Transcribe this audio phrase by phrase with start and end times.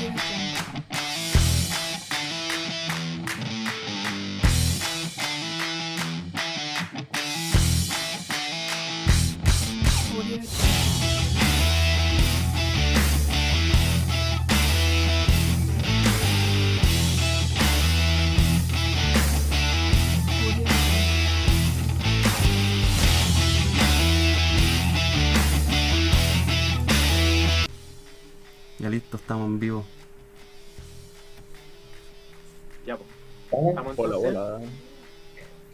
[0.00, 0.49] Ya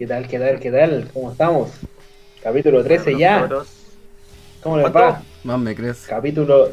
[0.07, 1.11] ¿Qué tal, qué tal, qué tal?
[1.13, 1.71] ¿Cómo estamos?
[2.41, 3.49] Capítulo 13 Los ya.
[4.63, 4.99] ¿Cómo les ¿Cuánto?
[5.01, 5.23] va?
[5.43, 6.07] Más me crees.
[6.07, 6.71] Capítulo...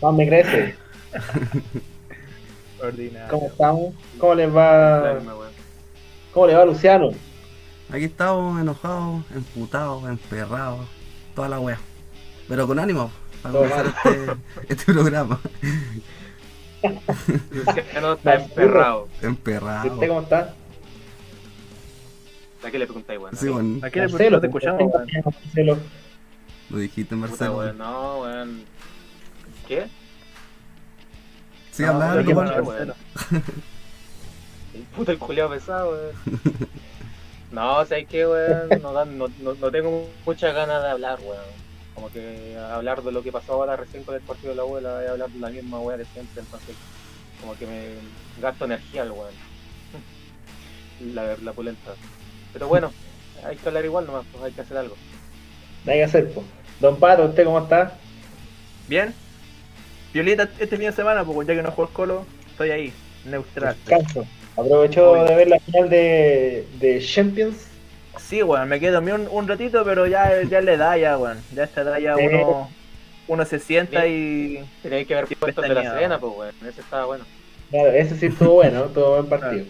[0.00, 0.74] Más me crece.
[2.82, 3.28] Ordinario.
[3.28, 3.94] ¿Cómo estamos?
[4.18, 5.12] ¿Cómo les va?
[5.12, 5.34] misma.
[6.32, 7.10] ¿Cómo le va Luciano?
[7.92, 10.88] Aquí estamos enojados, emputados, emperrados,
[11.34, 11.78] toda la wea.
[12.48, 13.10] Pero con ánimo,
[13.42, 15.38] para Todo comenzar este, este programa.
[17.50, 19.08] Luciano está emperrado.
[19.20, 19.92] ¿Y Emperrado.
[19.92, 20.54] usted cómo está?
[22.64, 23.36] ¿A qué le preguntáis, weón?
[23.36, 25.80] Sí, bueno, ¿A qué le Marcelo, no te escuchamos, weón?
[26.70, 27.56] Lo dijiste, Puta, Marcelo.
[27.58, 28.62] weón, no, weón.
[29.66, 29.86] ¿Qué?
[31.72, 32.48] Sí, No, hablando, ¿qué weón.
[32.48, 32.94] pasa, weón?
[34.74, 36.40] El puto el culiao pesado, weón.
[37.52, 40.88] No, o sea, es que, weón, no, dan- no, no, no tengo muchas ganas de
[40.90, 41.44] hablar, weón.
[41.94, 45.02] Como que hablar de lo que pasó ahora recién con el partido de la abuela
[45.04, 46.76] es hablar de la misma weá de siempre, entonces
[47.40, 47.94] como que me
[48.40, 49.34] gasto energía el weón.
[51.14, 51.92] La, la pulenta.
[52.52, 52.92] Pero bueno,
[53.44, 54.96] hay que hablar igual nomás, pues hay que hacer algo.
[55.84, 56.46] Nada que hacer, pues.
[56.80, 57.94] Don Pato, ¿usted cómo está?
[58.88, 59.14] ¿Bien?
[60.12, 62.92] Violeta, este fin de semana, pues ya que no juego el colo, estoy ahí,
[63.24, 63.76] neutral.
[63.86, 64.26] Descanso.
[64.56, 67.68] ¿Aprovechó de ver la final de, de Champions?
[68.18, 71.38] Sí, weón, me quedo dormido un, un ratito, pero ya, ya le da ya, weón.
[71.54, 72.68] Ya esta edad ya uno,
[73.28, 74.64] uno se sienta y...
[74.82, 75.82] Tenéis que ver puestos de la.
[75.82, 77.24] Serena, pues weón, ese estaba bueno.
[77.70, 79.64] Claro, ese sí estuvo bueno, estuvo buen partido.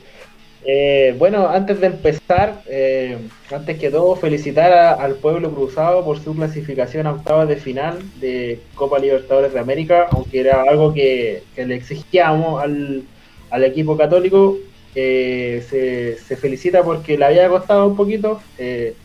[0.62, 6.18] Eh, bueno, antes de empezar, eh, antes que todo, felicitar a- al pueblo cruzado por
[6.20, 11.44] su clasificación a octavas de final de Copa Libertadores de América, aunque era algo que,
[11.56, 13.08] le exigíamos al,
[13.50, 14.58] al equipo católico.
[14.94, 18.98] eh, se, se felicita porque le había costado un poquito, eh,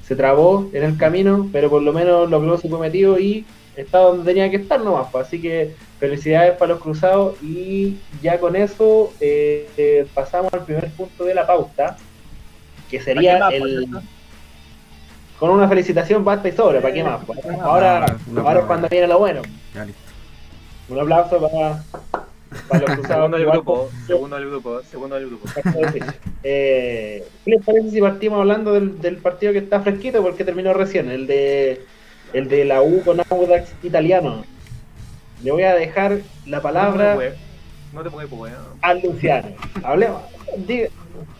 [0.00, 3.44] se trabó en el camino, pero por lo menos logró su cometido y
[3.74, 5.08] está donde tenía que estar nomás.
[5.10, 5.26] pues.
[5.26, 5.76] Así que
[6.08, 11.34] felicidades para los cruzados y ya con eso eh, eh, pasamos al primer punto de
[11.34, 11.96] la pauta,
[12.90, 13.88] que ¿Para qué sería el...
[15.38, 17.24] Con una felicitación basta y sobra, ¿para qué más?
[17.24, 17.38] pues?
[17.60, 19.42] Ahora, es cuando viene lo bueno.
[19.74, 20.00] Ya listo.
[20.90, 21.82] Un aplauso para,
[22.68, 23.08] para los cruzados.
[23.08, 25.48] Segundo del grupo, segundo del grupo, segundo del grupo.
[26.42, 30.22] Eh, ¿Qué les parece si partimos hablando del, del partido que está fresquito?
[30.22, 31.82] Porque terminó recién, el de
[32.34, 34.44] el de la U con Audax italiano.
[35.44, 37.14] Le voy a dejar la palabra
[37.92, 38.10] No te
[38.80, 39.48] a Luciano.
[39.84, 40.22] Hablemos,
[40.66, 40.88] diga-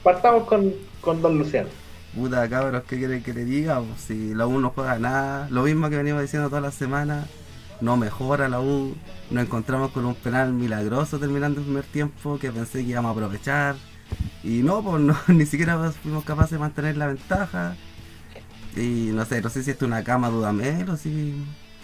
[0.03, 1.69] partamos con, con don Luciano.
[2.15, 3.81] Puta cabros, ¿qué quieren que le diga?
[3.81, 7.27] Pues si la U no juega nada, lo mismo que venimos diciendo todas las semanas,
[7.81, 8.95] no mejora la U,
[9.31, 13.13] nos encontramos con un penal milagroso terminando el primer tiempo que pensé que íbamos a
[13.13, 13.75] aprovechar
[14.45, 17.75] y no, pues no, ni siquiera fuimos capaces de mantener la ventaja
[18.77, 21.43] y no sé, no sé si esto es una cama Dudamel o si...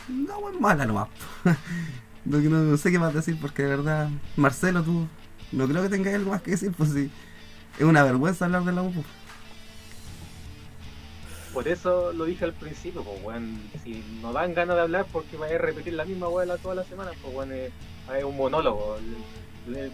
[0.09, 1.09] No, es mala nomás.
[2.25, 5.07] no, sé qué más decir porque de verdad, Marcelo, tú
[5.53, 7.11] no creo que tengas algo más que decir, pues sí,
[7.79, 8.93] es una vergüenza hablar de la U.
[8.93, 9.07] pues.
[11.53, 15.37] Por eso lo dije al principio, pues weón, si no dan ganas de hablar porque
[15.37, 17.73] vaya a repetir la misma weá toda la semana, pues weón, es,
[18.25, 18.97] un monólogo.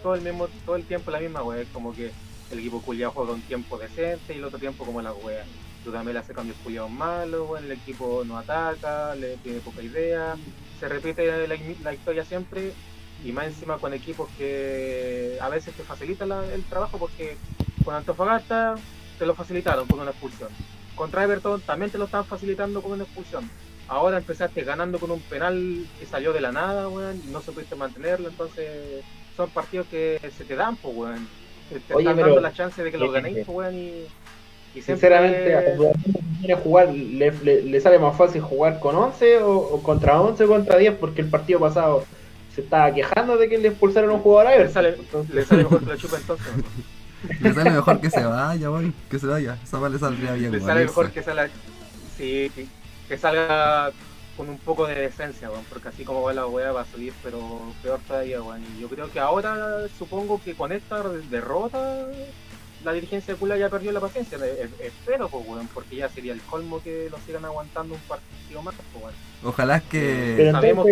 [0.03, 2.11] Todo el mismo, todo el tiempo la misma weá, es como que
[2.51, 5.43] el equipo culiado juega un tiempo decente y el otro tiempo como la weá.
[5.83, 10.35] Dudamel hace cambios culiados malos, weón, el equipo no ataca, le tiene poca idea,
[10.79, 12.71] se repite la, la historia siempre
[13.23, 17.35] y más encima con equipos que a veces te facilitan la- el trabajo porque
[17.83, 18.75] con Antofagasta
[19.17, 20.49] te lo facilitaron con una expulsión.
[20.95, 23.49] Contra Everton también te lo estaban facilitando con una expulsión.
[23.87, 27.75] Ahora empezaste ganando con un penal que salió de la nada, weón, y no supiste
[27.75, 29.03] mantenerlo, entonces
[29.35, 31.27] son partidos que se te dan, pues, weón.
[31.69, 34.05] Te, te Oye, están dando la chance de que lo eh, ganéis, pues, weón, y,
[34.75, 34.83] y siempre...
[35.09, 35.77] Sinceramente,
[36.39, 40.43] quiere jugar, le, le- le sale más fácil jugar con 11 o, o contra 11
[40.43, 42.03] o contra 10 porque el partido pasado
[42.53, 45.45] se estaba quejando de que le expulsaron a un jugador a le sale, Entonces, le
[45.45, 46.47] sale mejor que la chupa entonces.
[47.39, 48.93] Le sale mejor que se vaya, weón.
[49.09, 49.57] Que se vaya.
[49.63, 51.49] Esa vale saldría bien, Le sale mejor que salga,
[52.17, 52.69] sí, sí,
[53.07, 53.91] que salga
[54.35, 57.39] con un poco de decencia, porque así como va la weá va a subir, pero
[57.81, 58.63] peor todavía, weón.
[58.77, 62.05] Y yo creo que ahora, supongo que con esta derrota,
[62.87, 64.37] la dirigencia de Cula ya perdió la paciencia.
[64.37, 67.99] Eh, eh, espero, pues, weón, porque ya sería el colmo que lo sigan aguantando un
[68.01, 69.15] partido más, pues, weón.
[69.43, 70.35] Ojalá que.
[70.37, 70.87] Pero sabemos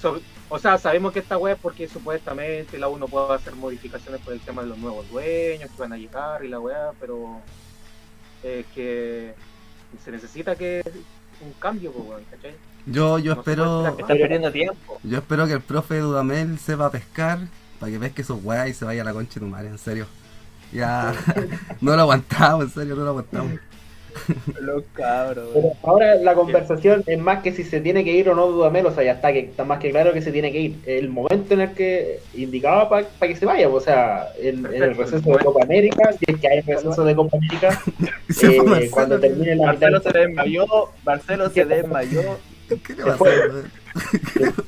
[0.00, 4.20] So- o sea, sabemos que esta web es porque supuestamente la uno puede hacer modificaciones
[4.20, 7.40] por el tema de los nuevos dueños que van a llegar y la weá, pero
[8.44, 9.34] es que
[10.04, 10.82] se necesita que
[11.40, 12.54] un cambio, pues, weón, ¿cachai?
[12.86, 13.88] Yo, yo No espero.
[13.88, 15.00] Está perdiendo tiempo.
[15.02, 17.40] Yo espero que el profe Dudamel sepa pescar
[17.80, 19.78] para que pesque sus weas y se vaya a la concha de tu madre, en
[19.78, 20.06] serio.
[20.72, 21.12] Ya
[21.80, 23.52] no lo aguantamos, en serio, no lo aguantamos.
[24.60, 25.48] Los cabros.
[25.54, 28.84] Pero ahora la conversación es más que si se tiene que ir o no Dudamel,
[28.86, 30.76] o sea, ya está, que, está más que claro que se tiene que ir.
[30.84, 34.96] El momento en el que indicaba para que se vaya, o sea, en, en el
[34.96, 35.38] receso de.
[35.44, 39.56] Copa América, si es que hay receso de Copa América, eh, Marcelo, cuando ¿qué- termine
[39.56, 40.66] la mitad Marcelo se desmayó,
[41.04, 42.22] Marcelo se desmayó,
[42.68, 43.50] ¿Qué le va a hacer,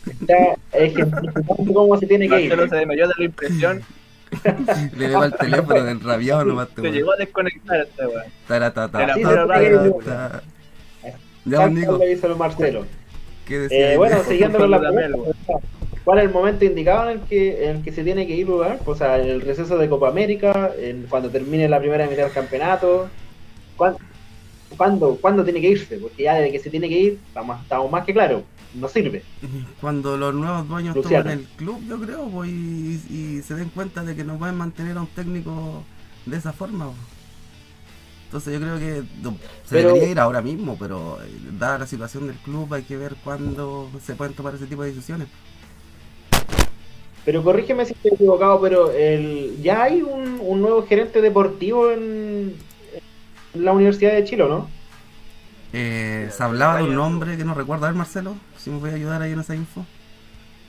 [0.06, 2.48] está ejemplificando cómo se tiene que ir.
[2.48, 3.82] Marcelo se desmayó de la impresión,
[4.96, 8.24] Le veo al teléfono del rabiado nomás te llegó a desconectar este weón.
[8.46, 9.14] Taratata.
[11.44, 12.00] Ya, Nico,
[12.36, 12.86] Marcelo.
[13.46, 13.92] ¿qué decía?
[13.92, 15.32] Eh, bueno, siguiendo con la pregunta,
[16.04, 18.46] ¿cuál es el momento indicado en el que, en el que se tiene que ir
[18.46, 18.78] Dudamel?
[18.86, 22.32] O sea, en el receso de Copa América, en, cuando termine la primera mitad del
[22.32, 23.08] campeonato.
[23.76, 23.98] ¿Cuándo,
[24.76, 25.96] cuándo, cuándo tiene que irse?
[25.98, 28.42] Porque ya desde que se tiene que ir, estamos, estamos más que claro,
[28.74, 29.22] no sirve.
[29.80, 31.24] Cuando los nuevos dueños Luciano.
[31.24, 34.56] tomen el club, yo creo, pues, y, y se den cuenta de que no pueden
[34.56, 35.82] mantener a un técnico
[36.26, 36.86] de esa forma.
[36.86, 36.96] pues.
[38.26, 39.02] Entonces yo creo que
[39.64, 41.28] se Pero- debería ir ahora mismo, pero eh,
[41.58, 44.88] dada la situación del club hay que ver cuándo se pueden tomar ese tipo de
[44.90, 45.28] decisiones.
[47.24, 52.54] Pero corrígeme si estoy equivocado, pero el, ya hay un, un nuevo gerente deportivo en
[53.54, 54.68] la Universidad de Chile, ¿o ¿no?
[55.72, 57.84] Eh, se hablaba de un nombre que no recuerdo.
[57.86, 59.84] A ver, Marcelo, si me voy a ayudar ahí en esa info.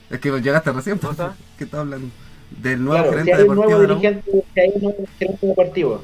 [0.10, 1.36] Es que llegaste recién, pues, ¿Cosa?
[1.58, 2.10] ¿qué estás hablando?
[2.52, 3.98] Del nuevo Claro, si gerente un deportivo nuevo de la U.
[3.98, 6.04] dirigente, si hay un nuevo gerente deportivo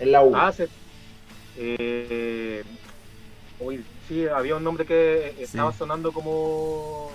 [0.00, 0.32] en la U.
[0.34, 0.68] Ah, se,
[1.56, 2.62] eh,
[3.60, 5.78] uy, sí, había un nombre que estaba Sí.
[5.78, 7.10] sonando como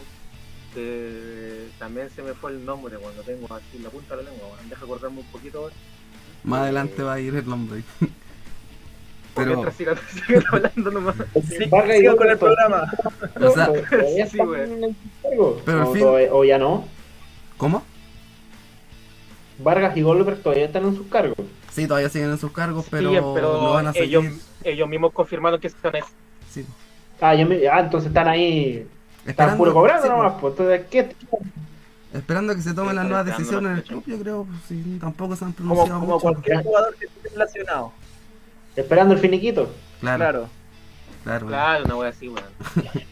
[0.74, 4.30] que también se me fue el nombre cuando tengo aquí en la punta de la
[4.32, 4.48] lengua.
[4.50, 5.70] Bueno, deja acordarme un poquito.
[6.44, 7.84] Más adelante va a ir el nombre.
[9.36, 9.48] Pero...
[9.52, 9.96] Mientras sigan,
[10.28, 11.16] sigan hablando nomás.
[11.50, 12.92] Sí, Vargas y sigo con el programa.
[13.42, 14.96] o sea, ¿Todavía Sí, güey.
[15.66, 16.86] Pero o, fin- todavía- o ya no.
[17.58, 17.84] ¿cómo?
[19.60, 21.38] Vargas y Goldberg todavía están en sus cargos.
[21.72, 24.10] Sí, todavía siguen en sus cargos, pero, Sí, pero no van a seguir.
[24.20, 24.26] ellos,
[24.64, 25.94] ellos mismos confirmaron que están
[26.50, 26.66] Sí.
[27.22, 28.86] Ah, yo me- ah, entonces están ahí.
[29.26, 30.34] Están Esperando, puro cobrando sí, nomás.
[30.42, 31.16] Pues, entonces, ¿qué?
[32.14, 34.44] esperando que se tomen las nuevas decisiones en el la club, yo creo.
[34.46, 36.22] pues, sí, tampoco se han Como, pronunciado como mucho.
[36.22, 37.92] cualquier jugador que esté relacionado.
[38.76, 39.70] Esperando el finiquito.
[40.00, 40.50] Claro, Claro.
[41.24, 41.48] claro.
[41.48, 42.44] Claro, una wea así, weón.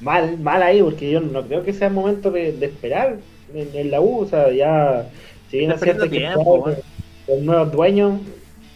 [0.00, 3.16] Mal, mal ahí, porque yo no creo que sea momento de, de esperar
[3.52, 4.20] en, en la U.
[4.20, 5.08] O sea, ya.
[5.50, 6.76] Si bien es cierto que los-
[7.26, 8.20] los nuevos dueños,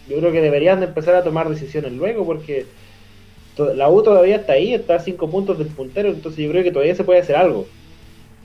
[0.08, 2.66] yo creo que deberían de empezar a tomar decisiones luego, porque
[3.76, 6.72] la U todavía está ahí, está a 5 puntos del puntero, entonces yo creo que
[6.72, 7.66] todavía se puede hacer algo.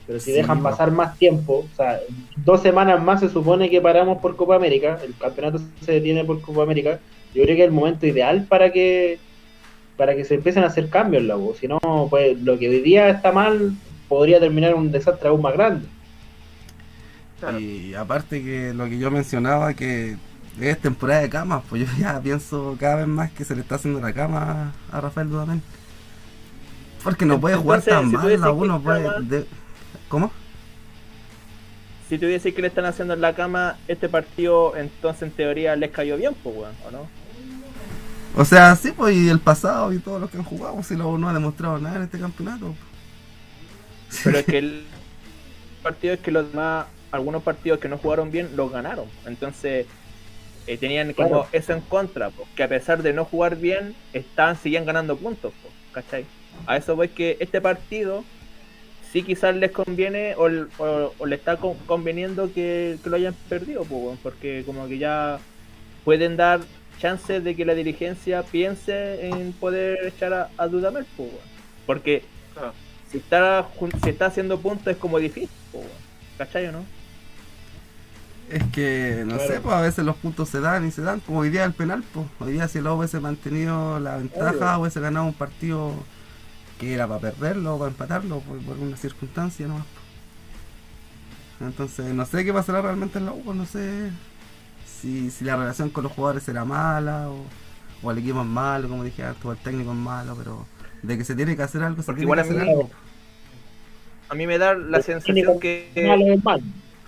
[0.08, 2.00] Pero si Sí, dejan pasar más tiempo, o sea,
[2.36, 6.40] dos semanas más se supone que paramos por Copa América, el campeonato se detiene por
[6.42, 7.00] Copa América,
[7.34, 9.20] yo creo que es el momento ideal para que
[9.96, 11.54] para que se empiecen a hacer cambios en la U.
[11.60, 13.74] Si no, pues lo que hoy día está mal
[14.08, 15.88] podría terminar en un desastre aún más grande.
[17.40, 17.58] Claro.
[17.58, 20.16] Y aparte que lo que yo mencionaba, que
[20.60, 23.76] es temporada de camas, pues yo ya pienso cada vez más que se le está
[23.76, 25.60] haciendo la cama a Rafael Dudamel.
[27.04, 29.06] Porque no puede jugar tan si mal, la uno puede...
[29.06, 29.46] mal- de-
[30.08, 30.30] ¿Cómo?
[32.08, 35.90] Si tuviese que le están haciendo en la cama este partido, entonces en teoría les
[35.90, 37.06] cayó bien, pues, weón, ¿o no?
[38.36, 41.06] O sea, sí, pues y el pasado y todos los que han jugado, si la
[41.06, 42.74] U no ha demostrado nada en este campeonato.
[44.24, 44.84] Pero es que el
[45.82, 49.06] partido es que los demás, algunos partidos que no jugaron bien, los ganaron.
[49.26, 49.86] Entonces,
[50.66, 51.48] eh, tenían como Claro.
[51.52, 55.52] eso en contra, pues, que a pesar de no jugar bien, estaban, seguían ganando puntos,
[55.60, 56.24] pues, ¿cachai?
[56.66, 58.24] A eso voy que este partido
[59.12, 60.48] sí quizás les conviene o,
[60.78, 64.98] o, o le está con- conveniendo que, que lo hayan perdido, pues, porque como que
[64.98, 65.38] ya
[66.04, 66.60] pueden dar
[66.98, 71.30] chances de que la dirigencia piense en poder echar a, a Dudamel, pues,
[71.86, 72.24] porque
[73.10, 73.66] si está,
[74.02, 75.86] si está haciendo puntos es como difícil, pues.
[76.36, 76.84] ¿cachai o no?
[78.50, 79.52] Es que, no Claro.
[79.54, 81.74] sé, pues a veces los puntos se dan y se dan, como hoy día el
[81.74, 82.26] penal, pues.
[82.40, 84.80] Hoy día si U hubiese mantenido la ventaja, Claro.
[84.80, 85.92] hubiese ganado un partido
[86.78, 89.86] que era para perderlo o para empatarlo, pues, por una circunstancia nomás.
[91.60, 94.10] Entonces, no sé qué pasará realmente en la U, no sé
[94.86, 97.44] si, si la relación con los jugadores era mala o,
[98.02, 100.66] o el equipo es malo, como dije antes, o el técnico es malo, pero
[101.02, 102.90] de que se tiene que hacer algo, se Porque tiene que hacer mí- algo.
[104.28, 105.90] A mí me da la sensación que...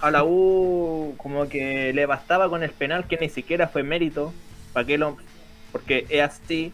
[0.00, 4.32] A la U como que le bastaba con el penal que ni siquiera fue mérito.
[4.72, 5.18] ¿Para qué lo.?
[5.72, 6.72] Porque es así,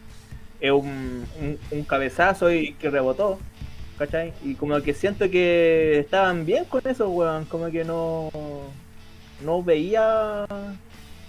[0.59, 3.39] es un, un, un cabezazo y que rebotó.
[3.97, 4.31] ¿Cachai?
[4.43, 7.45] Y como que siento que estaban bien con eso, weón.
[7.45, 8.29] Como que no.
[9.43, 10.45] No veía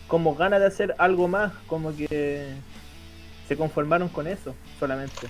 [0.07, 1.53] como ganas de hacer algo más.
[1.67, 2.47] Como que
[3.47, 5.29] se conformaron con eso solamente.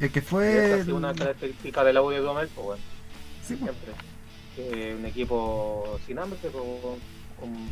[0.00, 0.72] El que Esa fue.
[0.74, 2.82] ha sido una característica de la U de Dudamel, pues bueno,
[3.46, 3.70] Sí, pues.
[4.56, 4.94] siempre.
[4.94, 6.62] Un equipo sin hambre, pero
[7.38, 7.68] con-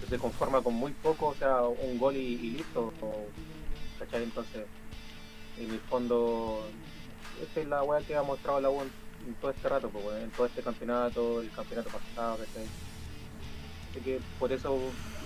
[0.00, 2.92] que se conforma con muy poco, o sea, un gol y, y listo.
[3.00, 3.26] o-
[3.98, 4.22] ¿Cachai?
[4.24, 4.62] Entonces,
[5.58, 6.66] en el fondo,
[7.42, 10.30] esta es la weá que ha mostrado la U en, todo este rato, pues, en
[10.30, 12.64] todo este campeonato, el campeonato pasado, ¿cachai?
[13.90, 14.78] Así que por eso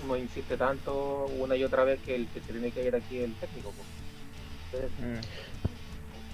[0.04, 3.18] uno insiste tanto una y otra vez que el que se tiene que ir aquí
[3.18, 3.72] es el técnico.
[4.70, 4.84] Pues.
[4.98, 5.28] Entonces,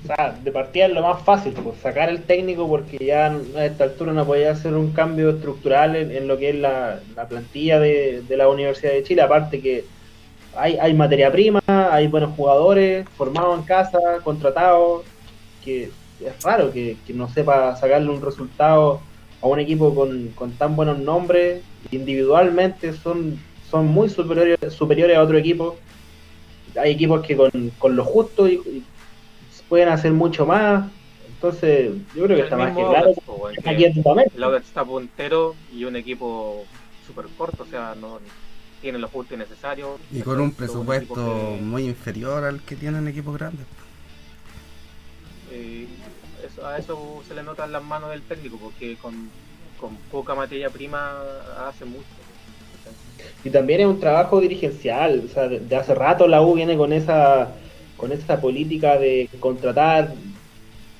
[0.04, 3.64] O sea, de partida es lo más fácil, pues sacar el técnico porque ya a
[3.66, 7.28] esta altura no podía hacer un cambio estructural en, en lo que es la, la
[7.28, 9.84] plantilla de, de la Universidad de Chile, aparte que
[10.56, 15.02] hay, hay materia prima, hay buenos jugadores formados en casa, contratados,
[15.64, 15.90] que
[16.24, 19.00] es raro que, que no sepa sacarle un resultado
[19.42, 23.38] a un equipo con, con tan buenos nombres, individualmente son,
[23.70, 25.76] son muy superiores, superiores a otro equipo.
[26.80, 28.84] Hay equipos que con, con lo justo y- y
[29.68, 30.90] pueden hacer mucho más.
[31.26, 33.12] Entonces, yo creo que está más que claro.
[33.24, 33.92] Pues, que- Aquí en
[34.56, 36.64] está puntero y un equipo
[37.06, 38.18] súper corto, o sea, no
[38.80, 40.00] tiene los puntos necesarios.
[40.12, 41.14] Y con un presupuesto
[41.56, 43.66] que, muy inferior al que tienen equipos grandes.
[45.52, 45.86] eh,
[46.46, 49.28] eso- a eso se le nota en las manos del técnico, porque con,
[49.80, 51.20] con poca materia prima
[51.68, 52.04] hace mucho.
[53.44, 55.22] Y también es un trabajo dirigencial.
[55.24, 57.48] O sea, de, de hace rato la U viene con esa,
[57.96, 60.14] con esa política de contratar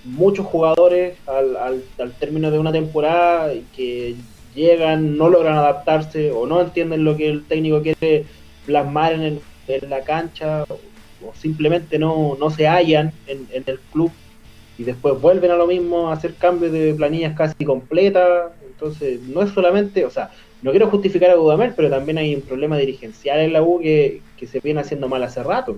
[0.04, 4.16] muchos jugadores al, al, al término de una temporada y que
[4.60, 8.30] llegan, no logran adaptarse o no entienden lo que el técnico quiere
[8.64, 10.64] plasmar en, el- en la cancha
[11.18, 14.18] o simplemente no, no se hallan en, en el club
[14.76, 18.52] y después vuelven a lo mismo a hacer cambios de planillas casi completas.
[18.62, 20.30] Entonces, no es solamente, o sea,
[20.62, 24.24] no quiero justificar a Dudamel, pero también hay un problema dirigencial en la U que,
[24.36, 25.76] que se viene haciendo mal hace rato.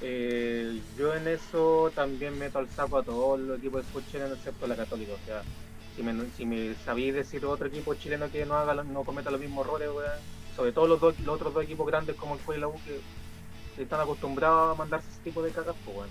[0.00, 4.76] Eh, yo en eso también meto al saco a todos los equipos de excepto la
[4.76, 5.14] Católica.
[5.14, 5.42] O sea,
[5.96, 9.40] si me, si me sabéis decir otro equipo chileno que no haga no cometa los
[9.40, 10.10] mismos errores, weón,
[10.56, 13.00] sobre todo los, dos, los otros dos equipos grandes como el fue la U que,
[13.80, 16.08] están acostumbrados a mandarse ese tipo de cagas, pues, weón.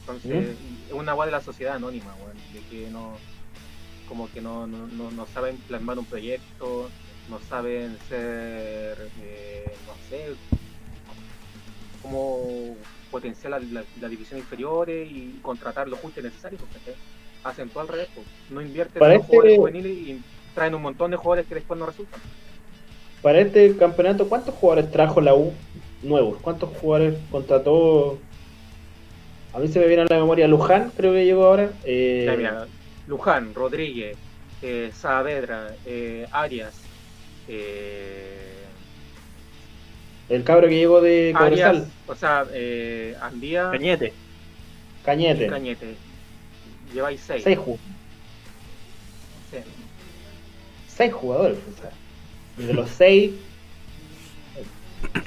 [0.00, 3.16] Entonces, es una weá de la sociedad anónima, weón, de que no,
[4.06, 6.90] como que no, no, no, no saben plasmar un proyecto,
[7.30, 10.34] no saben ser, eh, no sé,
[12.02, 12.76] como
[13.10, 16.94] potenciar la, la, la división inferiores y contratar lo justo y necesario, porque
[17.44, 18.26] hacen todo al revés, pues.
[18.50, 20.20] no invierten en los Parece- jugadores juveniles y
[20.54, 22.20] traen un montón de jugadores que después no resultan.
[23.22, 25.52] Para este campeonato, ¿cuántos jugadores trajo la U
[26.02, 26.38] nuevos?
[26.42, 28.18] ¿Cuántos jugadores contrató?
[29.52, 31.70] A mí se me viene a la memoria Luján, creo que llegó ahora.
[31.84, 32.66] Eh, Ya, mira,
[33.06, 34.16] Luján, Rodríguez,
[34.62, 36.74] eh, Saavedra, eh, Arias,
[37.48, 38.52] eh,
[40.28, 44.12] el cabro que llegó de Arias, Cobresal, o sea, eh, Andía Cañete.
[45.04, 45.46] Cañete.
[45.46, 45.94] Cañete.
[46.96, 47.42] Lleváis seis.
[47.44, 47.76] Seis, ju-
[49.50, 49.58] Sí.
[50.88, 51.58] seis jugadores.
[51.58, 51.90] O sea,
[52.58, 53.32] y de los seis,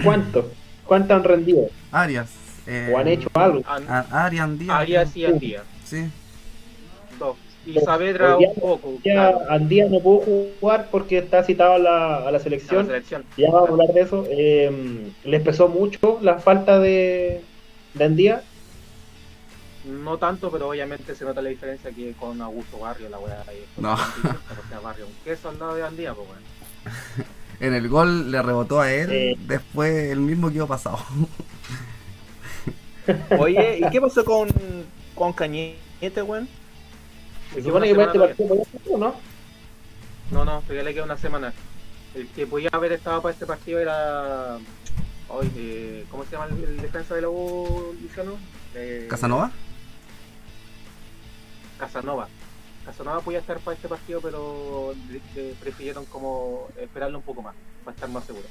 [0.03, 0.45] ¿cuántos?
[0.85, 1.67] ¿Cuántos han rendido?
[1.91, 2.27] Arias.
[2.65, 3.61] eh, ¿O han hecho algo?
[3.67, 4.77] An- a- Arias Andía.
[4.77, 5.63] Arias y Andía.
[5.85, 6.05] Sí.
[7.19, 7.37] Dos.
[7.67, 7.73] Y.
[7.79, 8.95] Saavedra un poco.
[9.05, 10.23] Ya claro, Andía no pudo
[10.59, 12.87] jugar porque está citado a la, a la a la selección.
[12.87, 13.23] selección.
[13.37, 14.25] Ya vamos a hablar de eso.
[14.29, 17.41] Eh, les pesó mucho la falta de,
[17.93, 18.41] de Andía.
[19.85, 23.65] No tanto, pero obviamente se nota la diferencia que con Augusto Barrio, la weá ahí.
[23.77, 23.97] No.
[24.21, 26.41] Porque a Barrio, un queso al lado de Andía, pues bueno.
[27.59, 29.11] En el gol le rebotó a él.
[29.11, 29.35] Eh.
[29.37, 30.99] Después el mismo quedó pasado.
[33.37, 34.47] Oye, ¿y qué pasó con,
[35.13, 36.47] con Cañete, weón?
[37.53, 39.15] Se supone que para este partido podía ¿no?
[40.31, 41.53] No, no, todavía le queda una semana.
[42.15, 44.57] El que podía haber estado para este partido era.
[45.55, 48.37] Eh, ¿Cómo se llama el, el defensa de la U, Luciano?
[48.75, 49.51] Eh, ¿Casanova?
[51.79, 52.27] Casanova.
[52.85, 54.93] Casanova podía estar para este partido, pero
[55.59, 58.45] prefirieron como esperarlo un poco más, para estar más seguro.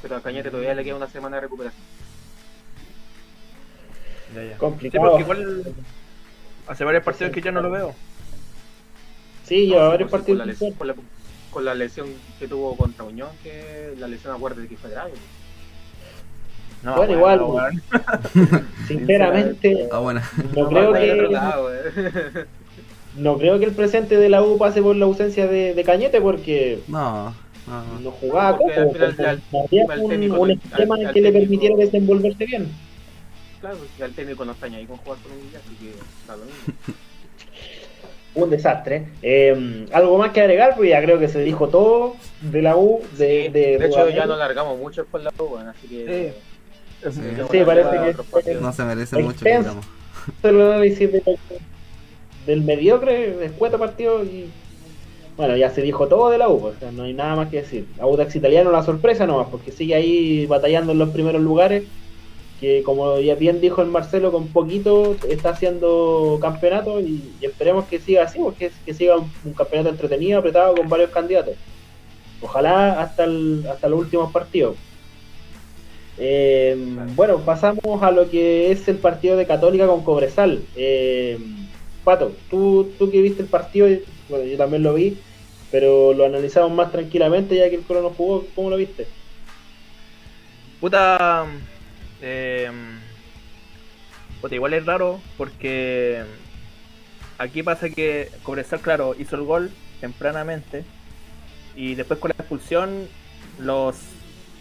[0.00, 1.82] Pero a Cañete todavía le queda una semana de recuperación.
[4.34, 4.58] Ya, ya.
[4.58, 5.18] Complicado.
[5.20, 5.64] igual
[6.66, 7.94] hace varios partidos que yo no lo veo.
[9.44, 10.38] Sí, lleva No, varios con, partidos.
[10.38, 10.94] la lesión, con, la,
[11.50, 15.12] con la lesión que tuvo contra Unión, que la lesión acuérdate que fue grave.
[16.82, 17.82] No, Bueno, igual.
[18.88, 20.20] Sinceramente, Ah, bueno.
[20.56, 21.14] no creo que.
[21.30, 22.46] lado, eh.
[23.16, 26.20] no creo que el presente de la U pase por la ausencia de, de Cañete
[26.20, 27.34] porque No,
[27.66, 28.00] no.
[28.02, 31.40] no jugaba Porque al como, al- al un, un esquema al- al que le técnico-
[31.40, 32.68] permitiera desenvolverse bien.
[33.60, 35.92] Claro, ya el técnico no está ahí con jugar con un día, así que
[36.26, 36.74] da lo mismo.
[38.34, 39.08] Un desastre.
[39.20, 43.02] Eh, algo más que agregar, pues ya creo que se dijo todo de la U.
[43.18, 46.32] De, Sí, de, de hecho, ya no largamos mucho con la U, bueno, así que.
[47.02, 47.10] Sí.
[47.12, 47.20] Sí.
[47.50, 47.90] Sí, parece
[48.46, 48.54] que-.
[48.54, 51.22] No se merece mucho, el análisis de-
[52.46, 54.46] del mediocre, después partido y
[55.36, 57.48] bueno, ya se dijo todo de la U, pues, o sea, no hay nada más
[57.48, 57.86] que decir.
[57.98, 61.84] Audax Italiano la sorpresa nomás, porque sigue ahí batallando en los primeros lugares,
[62.60, 67.86] que como ya bien dijo el Marcelo, con poquito está haciendo campeonato y, y esperemos
[67.86, 71.54] que siga así, porque que siga un, un campeonato entretenido, apretado con varios candidatos.
[72.42, 74.76] Ojalá hasta el, hasta los últimos partidos.
[76.18, 76.76] Eh,
[77.16, 80.62] bueno, pasamos a lo que es el partido de Católica con Cobresal.
[80.76, 81.38] Eh,
[82.04, 83.88] Pato, tú, tú que viste el partido,
[84.28, 85.18] bueno, yo también lo vi,
[85.70, 88.44] pero lo analizamos más tranquilamente ya que el Colo no jugó.
[88.54, 89.06] ¿Cómo lo viste?
[90.80, 91.46] Puta.
[92.20, 92.70] eh,
[94.40, 96.24] puta, igual es raro porque
[97.38, 100.84] aquí pasa que Cobresal, claro, hizo el gol tempranamente
[101.76, 103.08] y después con la expulsión
[103.58, 103.96] los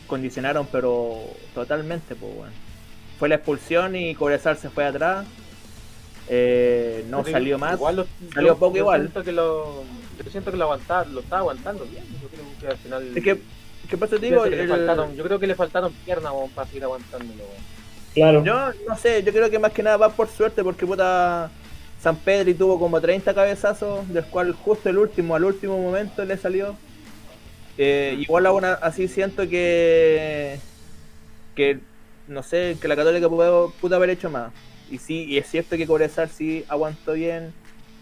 [0.07, 1.19] condicionaron, pero
[1.53, 2.53] totalmente, pues bueno.
[3.17, 5.25] Fue la expulsión y Cobresal se fue atrás.
[6.33, 7.73] Eh, no salió más.
[7.75, 9.01] Igual lo- salió yo- poco yo igual.
[9.01, 9.83] Siento que lo,
[10.23, 12.03] yo siento que lo, aguantaba, lo estaba aguantando bien.
[12.21, 13.17] Yo creo que al final.
[13.17, 13.41] Es que,
[13.89, 14.15] ¿qué pasa?
[14.15, 17.43] Digo, el- faltaron- yo creo que le faltaron piernas para seguir aguantándolo.
[18.13, 18.43] Claro.
[18.45, 21.49] Yo no sé, yo creo que más que nada va por suerte porque puta
[22.01, 26.37] San Pedri tuvo como 30 cabezazos, del cual justo el último, al último momento le
[26.37, 26.75] salió.
[27.77, 30.59] Eh, igual aún así siento que
[31.55, 31.79] que
[32.27, 34.51] no sé, que la Católica pudo, pudo haber hecho más.
[34.91, 37.53] Y sí, y es cierto que Cobresal sí aguantó bien,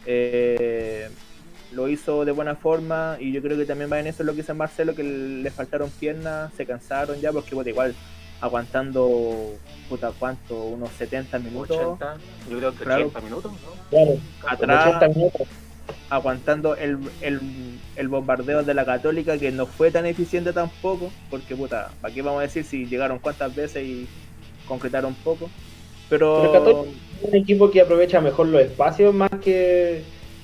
[0.06, 1.10] eh,
[1.72, 4.42] lo hizo de buena forma y yo creo que también va en eso lo que
[4.42, 7.94] hizo Marcelo, que le faltaron piernas, se cansaron ya, porque puta, igual
[8.42, 9.56] aguantando,
[9.88, 10.56] puta, ¿cuánto?
[10.64, 12.18] Unos 70 minutos, 80,
[12.50, 13.02] yo creo que Claro.
[13.08, 13.88] 80 minutos, ¿no?
[13.90, 14.18] Claro.
[14.48, 14.88] Atrás.
[14.96, 15.48] 80 minutos.
[16.10, 17.40] aguantando el, el,
[17.96, 22.24] el bombardeo de la Católica, que no fue tan eficiente tampoco, porque puta, ¿para qué
[22.24, 24.08] vamos a decir si llegaron cuántas veces y
[24.68, 25.52] concretaron poco?
[26.10, 26.90] Pero, Pero Católica-
[27.22, 30.04] un equipo que aprovecha mejor los espacios más que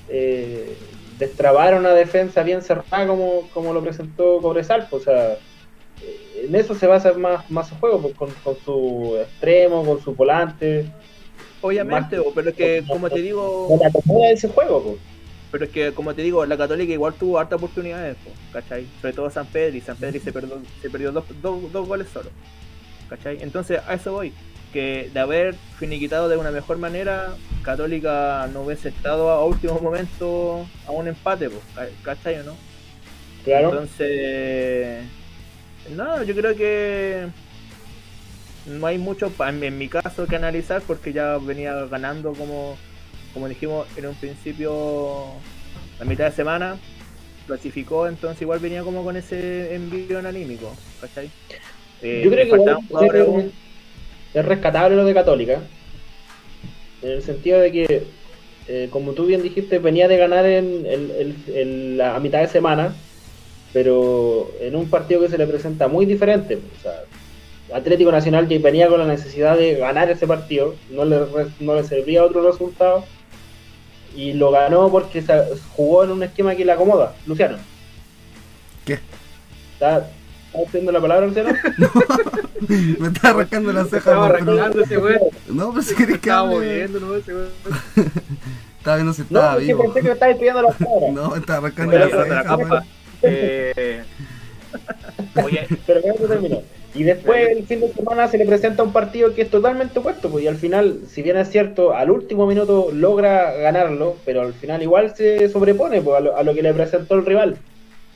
[0.10, 0.76] eh,
[1.18, 4.88] destrabar una defensa bien cerrada como, como lo presentó Cobresal.
[4.90, 5.38] pues, O sea,
[6.44, 10.14] en eso se basa más, más su juego, pues, con, con su extremo, con su
[10.14, 10.86] volante.
[11.62, 14.84] obviamente, pero es que como te digo, No le acomoda ese juego.
[14.84, 14.98] pues.
[15.52, 18.86] pero es que como te digo, la Católica igual tuvo harta oportunidades, po, ¿cachai?
[19.02, 22.08] Sobre todo San Pedro y San Pedro se perdió, se perdió dos, dos, dos goles
[22.14, 22.30] solo,
[23.10, 23.40] ¿cachai?
[23.42, 24.34] Entonces a eso voy,
[24.76, 27.34] que de haber finiquitado de una mejor manera,
[27.64, 31.62] Católica no hubiese estado a último momento a un empate, po,
[32.04, 32.58] ¿cachai o no?
[33.46, 33.70] Claro.
[33.70, 35.06] Entonces,
[35.96, 37.28] no, yo creo que
[38.66, 42.76] no hay mucho, en, mi caso, que analizar porque ya venía ganando como,
[43.34, 45.28] como dijimos en un principio,
[46.00, 46.78] la mitad de semana,
[47.48, 51.32] clasificó, entonces igual venía como con ese envío anímico, ¿cachai?
[52.02, 53.54] Eh, Yo creo le que igual
[54.36, 55.60] es, rescatable lo de Católica.
[57.02, 58.04] En el sentido de que,
[58.68, 62.96] eh, como tú bien dijiste, venía de ganar en, la, a mitad de semana,
[63.74, 66.56] pero en un partido que se le presenta muy diferente.
[66.56, 67.04] O sea,
[67.74, 71.18] Atlético Nacional ya venía con la necesidad de ganar ese partido, no le,
[71.60, 73.04] no le servía otro resultado,
[74.16, 77.16] y lo ganó porque se- jugó en un esquema que le acomoda.
[77.26, 77.58] Luciano.
[78.86, 79.00] ¿Qué?
[79.74, 80.10] ¿Está,
[80.56, 81.50] está haciendo la palabra, Luciano?
[83.00, 83.98] Me está arrancando la ceja.
[83.98, 85.20] Estaba arrancando ese weón.
[85.50, 87.16] No, pero si querés que Estaba moviendo, ¿no?
[87.16, 87.50] Ese weón.
[88.80, 89.84] Estaba viendo si No, estaba es que vivo.
[89.84, 91.12] pensé que me estabas pidiendo la palabra.
[91.12, 92.84] No, me está arrancando Pero- la ceja.
[93.22, 94.04] Eh,
[95.44, 96.62] oye, Pero terminó.
[96.94, 100.30] Y después el fin de semana se le presenta un partido que es totalmente opuesto,
[100.30, 104.54] pues y al final, si bien es cierto, al último minuto logra ganarlo, pero al
[104.54, 107.58] final igual se sobrepone pues, a, lo, a lo que le presentó el rival.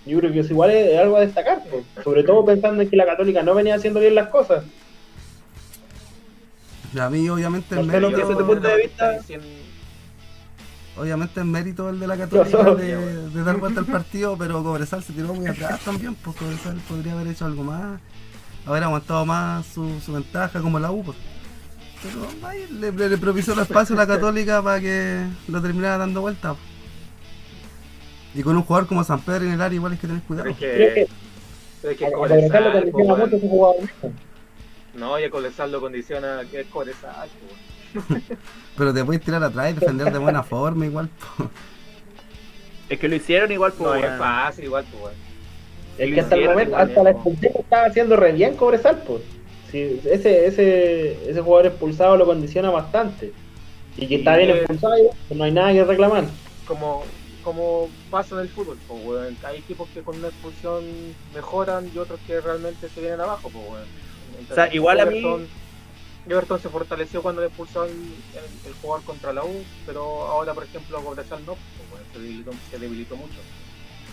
[0.09, 2.89] Yo creo que eso igual es, es algo a destacar, pues, sobre todo pensando en
[2.89, 4.63] que la Católica no venía haciendo bien las cosas.
[6.93, 8.09] Y a mí, obviamente, el mérito.
[8.27, 9.19] desde tu punto de vista-
[10.97, 15.01] Obviamente es mérito el de la Católica de, de dar vuelta al partido, pero Cobresal
[15.03, 18.01] se tiró muy atrás también, pues Cobresal podría haber hecho algo más,
[18.65, 21.03] haber aguantado más su, su ventaja como la U.
[21.03, 21.17] pues.
[22.03, 25.97] Pero ay, le, le- le propició el espacio a la Católica para que lo terminara
[25.99, 26.49] dando vuelta.
[26.55, 26.68] pues.
[28.35, 30.49] Y con un jugador como San Pedro en el área igual es que tener cuidado.
[30.49, 31.07] Es que,
[31.83, 32.91] es que Cobresal.
[34.93, 37.29] No, y a Cobresal lo condiciona que es Cobresal.
[38.77, 41.09] Pero te puedes tirar atrás y defender de buena forma igual.
[41.37, 41.49] po.
[42.89, 45.15] Es que lo hicieron igual, pues, No es fácil igual, pues, weón.
[45.97, 49.21] Es que hasta el momento, hasta la expulsión estaba haciendo re bien Cobresal, pues.
[49.71, 53.31] Sí, ese, ese, ese jugador expulsado lo condiciona bastante.
[53.97, 54.95] Y que está bien expulsado,
[55.27, 56.23] pues no hay nada que reclamar.
[56.65, 57.03] como,
[57.49, 59.35] como pasa en el fútbol, pues, weón.
[59.43, 60.83] Hay equipos que con una expulsión
[61.33, 63.87] mejoran y otros que realmente se vienen abajo, pues, weón.
[64.51, 65.47] O sea, igual a mí- Everton-
[66.27, 70.63] Everton se fortaleció cuando le expulsaron el, el jugador contra la U, pero ahora, por
[70.63, 73.39] ejemplo, Cobresal no, pues, weón, se, debilitó, se debilitó mucho.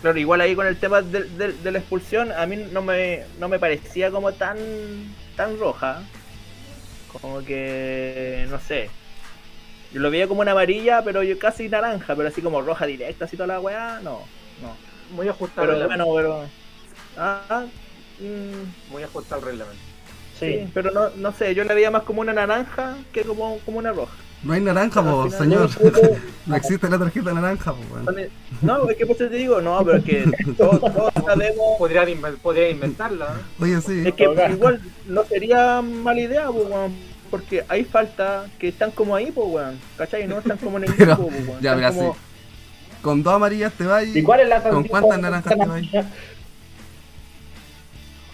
[0.01, 3.25] Claro, igual ahí con el tema del- del- de, la expulsión, a mí no me,
[3.38, 4.57] no me parecía como tan,
[5.37, 6.03] tan roja.
[7.20, 8.88] Como que, no sé.
[9.97, 13.25] Yo lo veía como una amarilla, pero yo casi naranja, pero así como roja directa,
[13.25, 14.21] así toda la weá, no,
[14.61, 14.77] no.
[15.17, 16.07] Muy ajustado Pero el reglamento.
[16.13, 16.49] bueno, pero...
[17.17, 17.65] Ah,
[18.21, 19.81] mm, Muy ajustado el reglamento.
[20.39, 23.79] sí, pero no, no sé, yo la veía más como una naranja que como, como
[23.79, 24.13] una roja.
[24.43, 25.71] No hay naranja, al po, final señor.
[26.45, 28.29] No existe la tarjeta naranja, po, weón.
[28.61, 31.79] No, es que por eso te digo, no, pero es que todos, todos sabemos...
[31.79, 33.63] Podrían, inven- podrían inventarla, ¿eh?
[33.63, 34.03] Oye, sí.
[34.07, 37.15] Es que igual no sería mala idea, pues, weón.
[37.31, 39.79] Porque hay falta que están como ahí, pues, weón.
[39.99, 40.27] ¿Cachai?
[40.27, 41.61] No están como en el Pero, pues, weón.
[41.62, 42.21] ya, mira, como- sí.
[43.03, 45.83] Con dos amarillas te vas ¿Y cuál es la ¿Con cuántas naranjas te vas?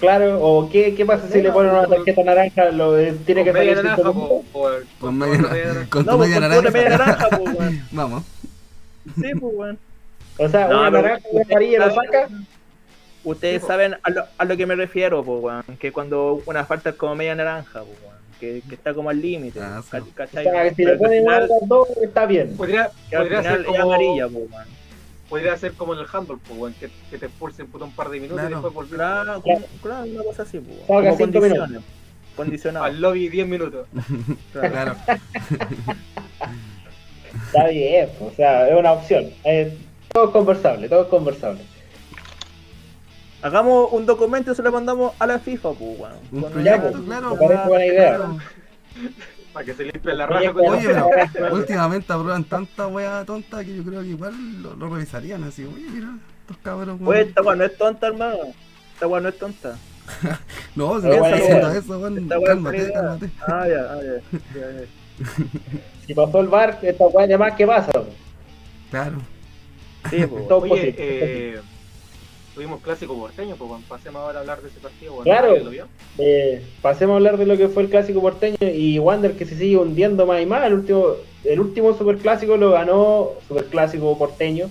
[0.00, 3.52] Claro, o qué, qué pasa si le ponen una tarjeta naranja, lo, eh, tiene que
[3.52, 4.42] salir naranja, po,
[4.98, 5.86] Con media, naranja.
[5.90, 6.60] con tu media con naranja.
[6.60, 7.86] pura media naranja, pues, weón.
[7.92, 8.22] Vamos.
[9.14, 9.78] Sí, pues, weón.
[10.38, 12.28] O sea, No, una naranja y una amarilla lo saca.
[13.22, 15.76] Ustedes Sí, saben a lo, a lo que me refiero, pues, weón.
[15.78, 18.11] Que cuando una falta es como media naranja, pues, weón.
[18.42, 20.04] Que, que está como al límite, Ah, si Pero
[20.76, 22.56] le al ponen final- dos, está bien.
[22.56, 22.90] Podría,
[23.40, 24.44] ser como amarilla, pues,
[25.28, 28.18] podría ser como en el handball, po, que, que te expulsen por un par de
[28.18, 28.50] minutos Claro.
[28.50, 31.76] y después volver Claro, como- claro, una cosa así, Como.
[32.34, 32.84] Condicionado.
[32.86, 33.86] al lobby 10 minutos.
[34.52, 34.96] Claro.
[37.46, 39.30] Está bien, o sea, es una opción.
[39.44, 39.72] Eh,
[40.12, 41.60] todo es conversable, todo es conversable.
[43.42, 46.52] Hagamos un documento y se lo mandamos a la FIFA, pues, weón.
[46.52, 47.30] Proyecto, pues, claro.
[47.34, 48.16] me parece buena idea.
[48.16, 48.38] claro.
[49.52, 50.88] Para que se limpie la Oye, raja con Oye,
[51.32, 55.64] pero últimamente aprueban tanta wea tonta que yo creo que igual lo, lo revisarían así.
[55.64, 56.08] Oye, mira,
[56.40, 57.28] estos cabros, Oye, weón.
[57.28, 58.36] esta weón no es tonta, hermano.
[58.94, 59.76] Esta weón no es tonta.
[60.74, 62.28] No, si Pero no bueno, estoy diciendo eso, weón.
[62.28, 63.30] Cálmate, cálmate.
[63.46, 64.60] Ah, ya, ah, ya.
[64.60, 64.86] ya, ya.
[66.06, 67.92] Si pasó el bar, esta weá de más, ¿qué pasa?
[68.90, 69.18] Claro.
[70.10, 70.50] Sí, pues.
[70.50, 71.60] Oye, eh,
[72.54, 75.16] tuvimos clásico porteño, pues pasemos ahora a hablar de ese partido.
[75.18, 75.48] Claro.
[75.48, 75.86] ¿Nadie lo vio?
[76.18, 79.56] Eh, pasemos a hablar de lo que fue el clásico porteño y Wander que se
[79.56, 80.64] sigue hundiendo más y más.
[80.66, 81.06] El último,
[81.44, 84.70] el último superclásico lo ganó, superclásico porteño,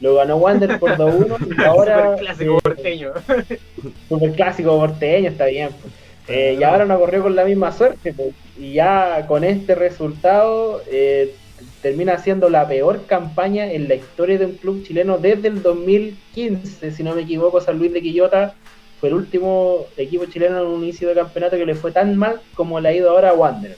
[0.00, 3.10] lo ganó Wander por 2-1 y ahora Super clásico eh, porteño.
[4.08, 5.70] superclásico porteño, está bien.
[5.80, 5.92] pues.
[6.28, 8.28] Eh, y ahora no corrió con la misma suerte pues.
[8.56, 11.34] y ya con este resultado eh,
[11.82, 16.90] termina siendo la peor campaña en la historia de un club chileno desde el 2015,
[16.92, 18.54] si no me equivoco, San Luis de Quillota
[19.00, 22.40] fue el último equipo chileno en un inicio de campeonato que le fue tan mal
[22.54, 23.76] como le ha ido ahora a Wander.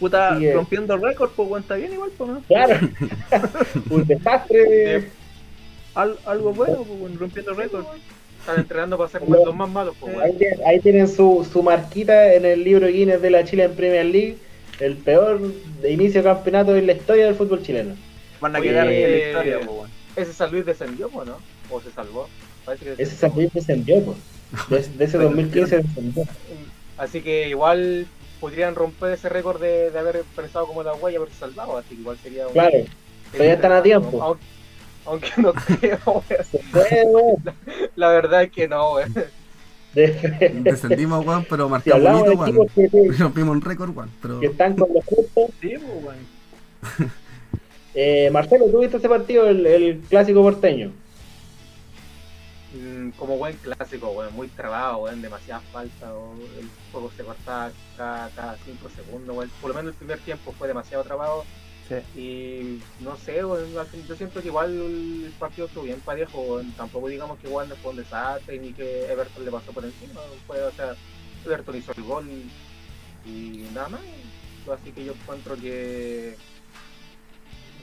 [0.00, 2.42] Puta, rompiendo récord, pues, weón, está bien igual, pues, ¿no?
[2.48, 2.74] Claro,
[3.90, 4.58] un desastre.
[4.64, 5.08] de-
[5.94, 7.84] Al- algo bueno, pues, rompiendo récord.
[8.40, 10.38] Están entrenando para ser los más malos, pues Ahí weón.
[10.38, 14.06] tienen, ahí tienen su, su marquita en el libro Guinness de la Chile en Premier
[14.06, 14.38] League,
[14.80, 15.40] el peor
[15.80, 17.94] de inicio de campeonato en la historia del fútbol chileno.
[18.40, 19.90] Van a Oye, quedar en la historia, pues, weón.
[20.16, 21.36] Ese San Luis descendió, po, ¿no?
[21.70, 22.28] O se salvó.
[22.64, 23.16] Parece que Ese.
[23.16, 24.18] San Luis descendió, pues.
[24.90, 26.24] De, de ese 2015 descendió.
[26.98, 28.06] Así que igual
[28.40, 32.00] podrían romper ese récord de, de haber pensado como la huella haberse salvado, así que
[32.00, 32.78] igual sería un- Claro,
[33.32, 34.22] todavía están a tiempo.
[34.22, 34.44] Aunque,
[35.06, 36.24] aunque no creo,
[36.72, 37.54] weón.
[37.96, 39.14] la verdad es que no, weón.
[39.94, 42.68] De- Descendimos, weón, pero marcamos bonito, weón.
[43.18, 44.10] Rompimos un récord, weón.
[44.22, 47.10] Pero que están con los puntos, Sí, pues, weón.
[47.94, 50.92] eh, Marcelo, ¿tú viste ese partido, el, el clásico porteño?
[52.72, 57.72] Mm, Como buen clásico, weón, muy trabado, weón, demasiada falta, o el juego se cortaba
[57.96, 59.50] cada, cada cinco segundos, weón.
[59.60, 61.44] Por lo menos el primer tiempo fue demasiado trabado
[62.14, 63.42] Y no sé,
[63.90, 64.70] fin- yo siento que igual
[65.24, 69.44] el partido estuvo bien parejo, tampoco digamos que Wander fue un desastre ni que Everton
[69.44, 70.94] le pasó por encima, fue, o sea,
[71.44, 72.28] Everton hizo el gol
[73.26, 74.00] y nada más,
[74.72, 76.36] así que yo encuentro que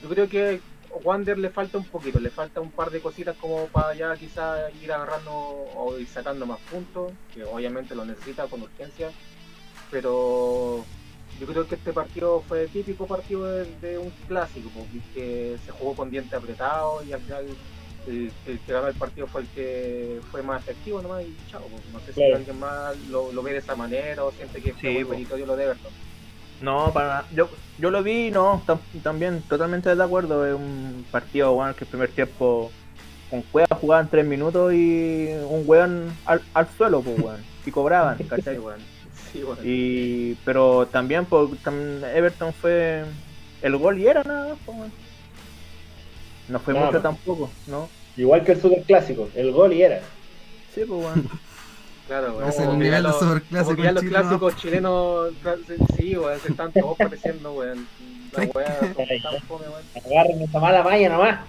[0.02, 0.60] yo creo que
[1.02, 4.70] Wander le falta un poquito, le falta un par de cositas como para ya quizá
[4.70, 9.12] ir agarrando o ir sacando más puntos, que obviamente lo necesita con urgencia,
[9.90, 10.84] pero
[11.40, 15.56] yo creo que este partido fue el típico partido de, de un clásico, porque que
[15.64, 17.46] se jugó con dientes apretados y al final
[18.06, 21.62] el, el que ganó el partido fue el que fue más efectivo nomás y chao,
[21.70, 24.72] pues, no sé si alguien más lo, lo ve de esa manera o siente que
[24.72, 25.10] fue Sí, muy po.
[25.10, 25.92] meritorio lo de Everton.
[26.60, 27.24] No, para.
[27.32, 30.44] Yo, yo lo vi, no, tam- también totalmente de acuerdo.
[30.44, 32.72] Es un partido, weón, que el primer tiempo
[33.30, 37.44] con Cueva jugaban tres minutos y un weón al, al suelo, pues, weón.
[37.64, 38.58] Y cobraban, ¿cachai?
[38.58, 38.80] weón.
[39.32, 39.42] Sí.
[39.64, 43.04] Y, pero también, pues, tam- Everton fue
[43.62, 44.78] el gol y era nada más, pues.
[46.48, 47.02] No fue Nada mucho más.
[47.02, 47.88] tampoco, ¿no?
[48.16, 50.00] Igual que el super clásico, el gol y era.
[50.74, 51.28] Sí, pues, weón.
[52.08, 52.42] Claro.
[52.48, 55.30] Es el nivel de los- superclásico Como que ya en los Chile, clásicos chilenos,
[55.98, 57.86] sí, weón, se están todos pareciendo, weón.
[58.32, 59.82] La weá, tan fome, weón.
[60.06, 61.40] Agarren esta mala maña nomás.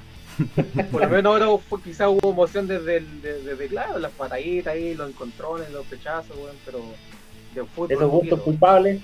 [0.91, 4.73] Por lo menos ahora fue, quizás hubo emoción desde, el, desde, desde, claro, las pataditas
[4.73, 6.79] ahí, los encontrones, los pechazos, weón, pero
[7.55, 7.91] de fútbol.
[7.91, 8.43] Esos gustos poquito.
[8.43, 8.99] culpables,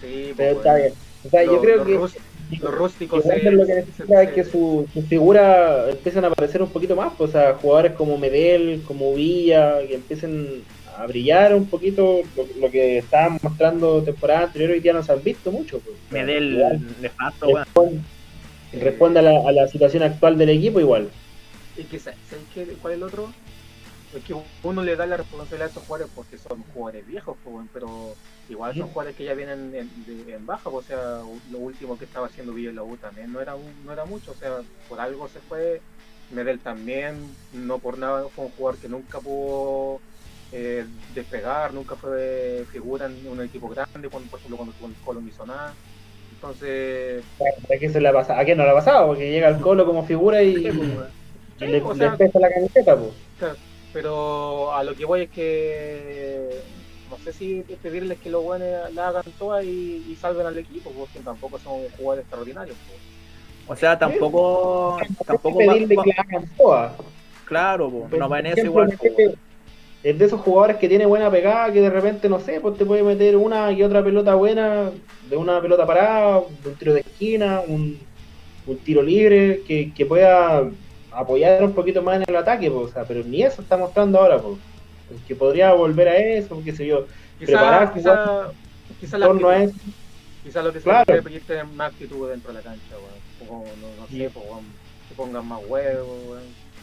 [0.00, 0.92] Sí, pero pues, está bien.
[1.24, 2.16] O sea, yo creo que rúst-
[2.60, 6.96] los rústicos lo que necesita es que su, su figura empiecen a aparecer un poquito
[6.96, 10.64] más, pues, o sea, jugadores como Medel, como Villa, que empiecen
[10.98, 15.12] a brillar un poquito lo, lo que estaban mostrando temporada anterior hoy día no se
[15.12, 15.78] han visto mucho.
[15.78, 15.96] Pues.
[16.10, 18.00] Medel nefasto, responde,
[18.72, 21.08] responde a, la, a la situación actual del equipo igual.
[21.78, 22.18] Y que, ¿sabes
[22.52, 22.66] qué?
[22.82, 23.32] ¿Cuál es el otro?
[24.12, 27.66] Es que uno le da la responsabilidad a esos jugadores porque son jugadores viejos, pues,
[27.72, 28.14] pero
[28.48, 31.20] igual son jugadores que ya vienen en, de- en baja, o sea,
[31.50, 34.04] lo último que estaba haciendo Villa en la U también no era, un- no era
[34.04, 35.80] mucho, o sea, por algo se fue.
[36.30, 40.00] Medel también, no por nada fue un jugador que nunca pudo
[40.50, 44.94] eh, despegar, nunca fue figura en un equipo grande, cuando, por ejemplo cuando estuvo en
[44.94, 45.74] el Colo no hizo nada.
[46.30, 48.40] Entonces, ¿A qué, se le ha pasado?
[48.40, 49.08] ¿A qué no le ha pasado?
[49.08, 51.12] Porque llega el colo como figura y, sí, pues,
[51.60, 52.98] le, o le sea, pesa la camiseta.
[52.98, 53.12] Pues.
[53.38, 53.56] Claro,
[53.92, 56.48] pero a lo que voy es que
[57.10, 60.90] no sé si pedirles que los buenos la hagan todas y, y salven al equipo,
[60.90, 62.76] porque tampoco son jugadores extraordinarios.
[62.88, 63.00] pues.
[63.66, 64.98] O sea, tampoco.
[65.26, 66.92] tampoco va- pedirle va- que la hagan todas.
[67.44, 68.96] claro, Pero, no va en eso igual.
[70.02, 72.84] Es de esos jugadores que tiene buena pegada, que de repente, no sé, pues te
[72.84, 74.90] puede meter una y otra pelota buena,
[75.28, 78.00] de una pelota parada, de un tiro de esquina, un,
[78.66, 80.68] un tiro libre, que, que pueda
[81.14, 84.18] apoyar un poquito más en el ataque, pues, o sea, pero ni eso está mostrando
[84.18, 84.36] ahora.
[85.14, 87.06] Es que podría volver a eso, qué sé yo,
[87.38, 88.52] Quizá, Preparar, quizá,
[89.00, 89.74] quizá, la torno a eso.
[90.44, 91.04] quizá lo que se Claro.
[91.06, 93.64] puede pedir es más actitud dentro de la cancha, weón.
[93.80, 94.16] No, no sé,
[95.08, 96.42] que pongan más huevos, weón.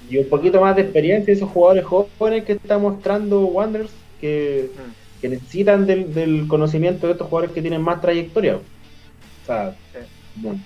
[0.10, 5.22] Y un poquito más de experiencia esos jugadores jóvenes que está mostrando Wanderers, que, Mm.
[5.22, 8.58] que necesitan del, del conocimiento de estos jugadores que tienen más trayectoria.
[8.58, 10.00] O sea, Sí.
[10.36, 10.60] bueno,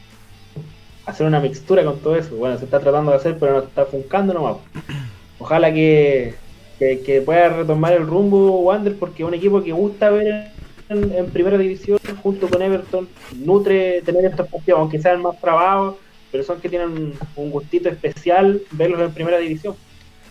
[1.06, 2.36] hacer una mixtura con todo eso.
[2.36, 4.58] Bueno, se está tratando de hacer, pero no está funcando nomás.
[5.40, 6.36] Ojalá que,
[6.80, 10.52] que, que pueda retomar el rumbo Wander, porque es un equipo que gusta ver
[10.90, 13.08] en, en primera división junto con Everton.
[13.36, 15.96] Nutre tener estos partidos, aunque sean más trabados,
[16.32, 19.76] pero son que tienen un gustito especial verlos en primera división.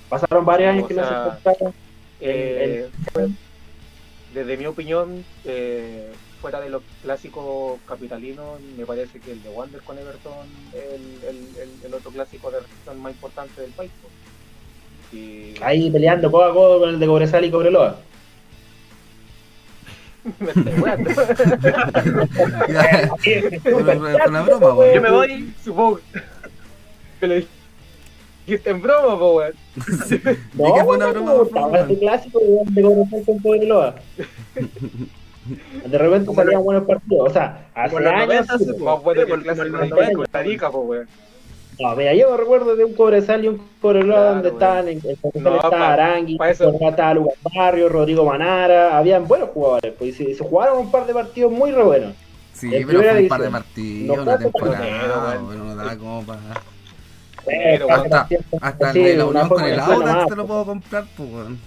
[0.08, 1.74] Pasaron varios años o que no se encontraron.
[2.20, 2.88] Eh,
[4.34, 6.10] desde mi opinión, eh,
[6.42, 10.32] fuera de los clásicos capitalinos, me parece que el de Wander con Everton
[10.74, 13.92] es el, el, el, el otro clásico de región más importante del país.
[15.12, 17.96] Y Ahí peleando codo a codo con el de Cobresal y Cobreloa.
[20.40, 20.74] me estoy
[24.28, 24.94] una broma, weón.
[24.94, 25.54] Yo me voy.
[25.64, 26.00] Supongo
[27.20, 29.52] que lo dijiste en broma, po, weón.
[30.16, 31.32] Que fue una broma,
[31.82, 33.94] Este clásico de de Cobresal con Cobreloa.
[35.86, 37.30] De repente Como salían lo- buenos partidos.
[37.30, 38.26] O sea, hace Como los años.
[38.28, 38.64] 90, sí.
[38.82, 41.08] Más bueno que el clásico el de 90, Costa Rica, po, weón.
[41.80, 45.00] No, mira, yo me recuerdo de un Cobresal y un Cobreloa Claro, donde estaban en
[45.04, 50.24] el Cobresal No, estaba Arangui, estaba Lucas Barrio, Rodrigo Manara, habían buenos jugadores, pues y
[50.26, 52.14] se, se jugaron un par de partidos muy re buenos.
[52.52, 56.40] Sí, En pero fue un par de partidos, una temporada, bueno, no da como para...
[57.44, 60.46] Pero, Eh, hasta- partidos- Hasta el sí, de la Unión con el Audax te lo
[60.46, 61.58] puedo comprar, pues, weón.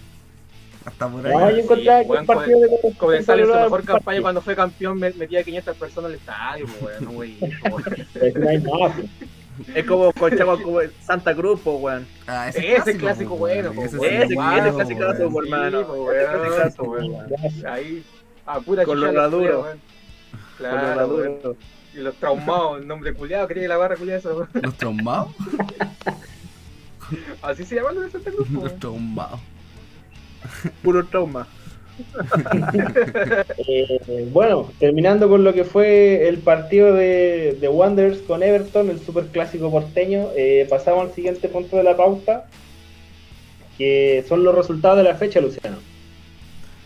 [0.86, 1.34] Hasta por ahí.
[1.34, 4.04] yo encontraba Sí, que buen partido de Cobresal Como sale su Cobreloa mejor un campaña
[4.06, 4.22] partido.
[4.24, 7.04] cuando fue campeón, me- metía 500 personas al estadio, po, weón.
[7.04, 7.78] No, po.
[8.14, 8.96] Pero no hay nada.
[9.74, 12.06] Es como Colchagua como Santa Cruz, po, weón.
[12.28, 15.18] Ah, Ese clásico pues, bueno, weón, po, ese Ese- ese clásico weón.
[15.18, 15.80] era su hermano.
[15.80, 16.16] Sí, po, weón.
[16.46, 16.98] Ese clásico.
[17.70, 18.04] Ahí,
[18.46, 19.62] a pura Con los fue, weón.
[19.62, 19.80] Con los
[20.58, 21.56] Claro.
[21.94, 24.48] Y los traumados, el nombre culiado, quería que la barra culiada eso.
[24.54, 25.30] Los traumados.
[27.42, 29.40] Así se llaman los de Santa Cruz, po, Los traumados.
[30.84, 31.48] Puro trauma.
[33.68, 39.00] Eh, bueno, terminando con lo que fue el partido de, de Wanderers con Everton, el
[39.00, 42.46] super clásico porteño, eh, pasamos al siguiente punto de la pauta,
[43.78, 45.78] que son los resultados de la fecha, Luciano.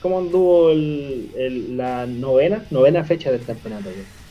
[0.02, 3.90] ¿Cómo anduvo el, el- la novena, novena fecha del campeonato?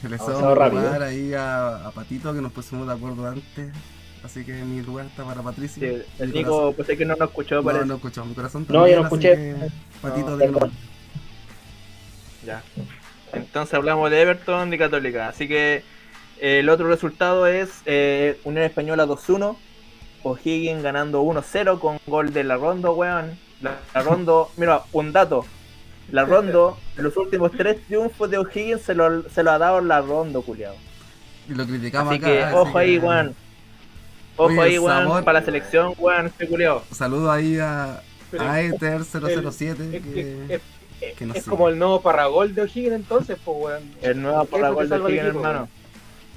[0.09, 0.17] Le
[0.55, 1.03] rápido.
[1.03, 3.73] ahí a, a Patito, que nos pusimos de acuerdo antes.
[4.25, 5.81] Así que mi lugar está para Patricio.
[5.89, 7.87] Sí, el Nico, corazón- pues es que no nos escuchó, No, parece.
[7.87, 9.71] no escuchó, mi corazón No, yo no también, escuché.
[9.71, 10.71] que, Patito, No, de nuevo.
[12.45, 12.63] Ya.
[13.33, 15.29] Entonces hablamos de Everton y Católica.
[15.29, 15.83] Así que
[16.41, 19.57] eh, el otro resultado es eh, Unión Española 2-1.
[20.25, 23.39] O'Higgins ganando 1-0 con gol de la Rondo, weón.
[23.61, 25.45] La, la Rondo, mira, un dato.
[26.11, 30.01] La Rondo, los últimos tres triunfos de O'Higgins se lo, se lo ha dado la
[30.01, 30.75] Rondo, culiado.
[31.49, 32.33] Y lo criticamos Así acá.
[32.33, 33.35] que así ojo ahí, que- weón.
[34.39, 35.25] Ojo Oye, ahí, weón, sabor.
[35.25, 36.83] para la selección, weón, este culiao.
[36.93, 38.01] Saludo ahí a,
[38.39, 39.83] a Ether 007.
[39.85, 40.61] es, que- que- es-
[41.01, 41.51] es- que no es sé.
[41.51, 43.83] como el nuevo Paragol de O'Higgins entonces, pues weón.
[44.01, 45.69] El nuevo Eso para te gol de O'Higgins, hermano.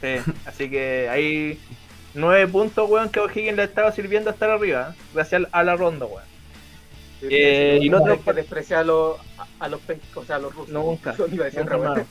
[0.01, 1.59] Sí, así que hay
[2.15, 5.01] nueve puntos, weón, que O'Higgins le estaba sirviendo a estar arriba, ¿eh?
[5.13, 6.23] gracias a la ronda, weón.
[7.23, 9.17] Eh, y no hay que despreciar a los,
[9.59, 9.79] a, los,
[10.15, 10.69] o sea, a los rusos.
[10.73, 12.03] Nunca, Yo iba a decir nunca.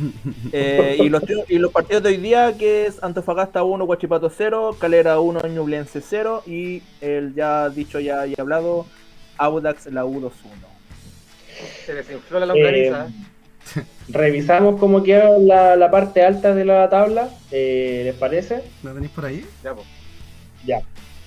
[0.52, 4.76] Eh, y, los, y los partidos de hoy día, que es Antofagasta 1, Guachipato 0,
[4.78, 8.86] Calera 1, Ñublense 0 y el ya dicho ya y hablado,
[9.38, 10.30] Audax la U2-1.
[11.86, 13.08] Se desinfló la longaniza.
[13.76, 18.62] Eh, revisamos cómo queda la, la parte alta de la tabla, eh, ¿les parece?
[18.82, 19.44] ¿Lo tenéis por ahí?
[19.62, 19.86] Ya, pues.
[20.66, 20.82] Ya.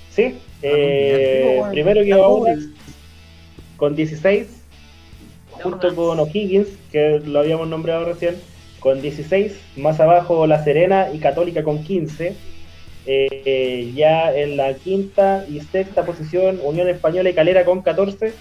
[0.09, 0.35] Sí.
[0.35, 1.71] Ah, eh, bien.
[1.71, 2.67] primero que Audax
[3.77, 4.47] con 16,
[5.51, 8.35] junto con O'Higgins, que lo habíamos nombrado recién,
[8.83, 9.53] con 16.
[9.77, 12.35] Más abajo La Serena y Católica con 15.
[13.05, 18.33] Eh, ya en la quinta y sexta posición, Unión Española y Calera con 14.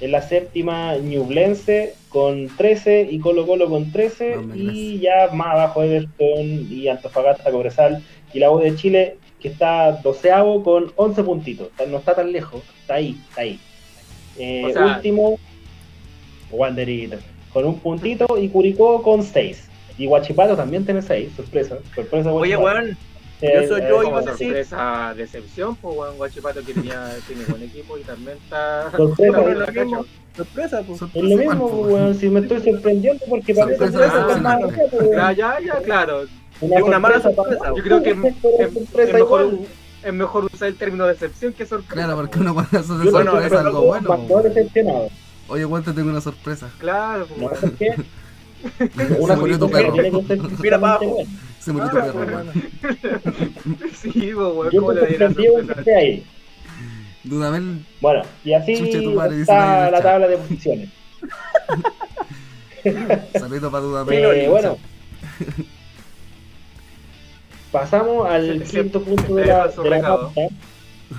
[0.00, 4.36] En la séptima, Ñublense con 13 y Colo Colo con 13.
[4.36, 8.02] Hombre, y ya más abajo, Everton y Antofagasta, Cobresal
[8.32, 11.68] y la U de Chile, que está doceavo con 11 puntitos.
[11.88, 13.60] No está tan lejos, está ahí, está ahí.
[14.38, 15.38] Eh, O sea- último,
[16.50, 17.18] Wanderito,
[17.52, 19.68] con un puntito y Curicó con 6.
[19.96, 21.78] Y Guachipato también tiene 6, sorpresa.
[21.94, 22.96] sorpresa Oye, weón,
[23.40, 27.44] yo soy eh, yo, iba a decir- sorpresa, decepción, pues weón, Guachipato que tenía, tiene
[27.44, 28.90] buen equipo y también está.
[28.92, 30.06] Sorpresa, es lo mismo.
[30.36, 31.02] sorpresa, pues.
[31.02, 35.12] Es lo mismo, weón, si me estoy sorprendiendo porque parece Sorpresa weón.
[35.12, 36.22] Ya, ya, ya, claro.
[36.22, 39.50] Es una mala sorpresa, Yo creo que es, mejor,
[40.02, 41.94] es mejor usar el término decepción que sorpresa.
[41.94, 44.26] Claro, porque uno cuando hace sorpresa es algo bueno.
[45.48, 46.70] Oye, Juan, te tengo una sorpresa.
[46.78, 47.60] Claro, pues,
[49.18, 49.92] Una murió tu perro.
[50.60, 51.18] Mira para abajo.
[51.60, 52.34] Se murió tu perro, bueno.
[52.34, 52.52] weón.
[53.94, 55.06] Sí, weón, Yo ¿cómo me le
[55.66, 56.24] que esté ahí.
[57.24, 58.74] Dudamel, Bueno, y así
[59.14, 60.88] madre, está la tabla de posiciones.
[63.38, 64.24] saludito para Dudamel.
[64.24, 64.76] Eh, bueno,
[67.72, 70.40] pasamos al Se- se- quinto punto se de la, de la pauta.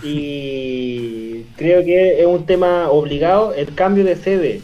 [0.03, 4.61] Y creo que es un tema obligado el cambio de sede.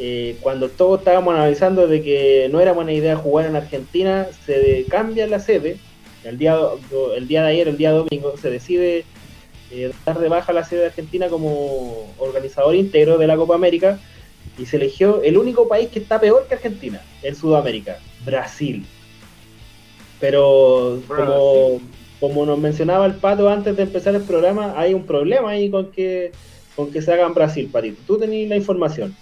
[0.00, 4.86] Eh, cuando todos estábamos analizando de que no era buena idea jugar en Argentina, se
[4.88, 5.78] cambia la sede.
[6.24, 6.56] El día,
[7.16, 9.04] el día de ayer, el día domingo, se decide
[9.70, 13.98] eh, dar de baja la sede de Argentina como organizador íntegro de la Copa América
[14.56, 18.86] y se eligió el único país que está peor que Argentina en Sudamérica, Brasil.
[20.20, 21.80] Pero como,
[22.20, 25.90] como nos mencionaba el Pato antes de empezar el programa, hay un problema ahí con
[25.90, 26.32] que,
[26.74, 28.00] con que se haga en Brasil, Patito.
[28.06, 29.14] Tú tenías la información.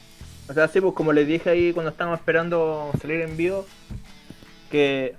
[0.48, 3.66] O sea, sí, pues como les dije ahí cuando estábamos esperando salir en vivo,
[4.70, 5.14] que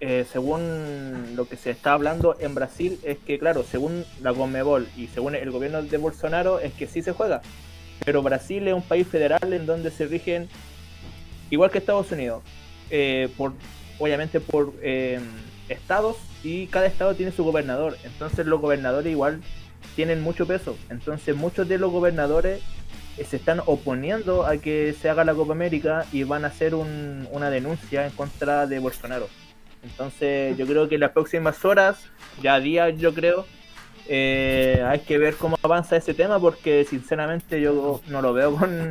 [0.00, 4.86] eh, según lo que se está hablando en Brasil es que, claro, según la Conmebol
[4.96, 7.42] y según el gobierno de Bolsonaro es que sí se juega.
[8.04, 10.48] Pero Brasil es un país federal en donde se rigen,
[11.50, 12.42] igual que Estados Unidos,
[12.90, 13.52] eh, por
[13.98, 15.20] obviamente por eh,
[15.68, 17.96] estados y cada estado tiene su gobernador.
[18.04, 19.40] Entonces los gobernadores igual
[19.96, 20.76] tienen mucho peso.
[20.90, 22.60] Entonces muchos de los gobernadores
[23.22, 27.28] se están oponiendo a que se haga la Copa América y van a hacer un-
[27.30, 29.28] una denuncia en contra de Bolsonaro.
[29.82, 31.98] Entonces yo creo que en las próximas horas,
[32.42, 33.46] ya días yo creo,
[34.08, 38.90] eh, hay que ver cómo avanza ese tema porque sinceramente yo no lo veo con,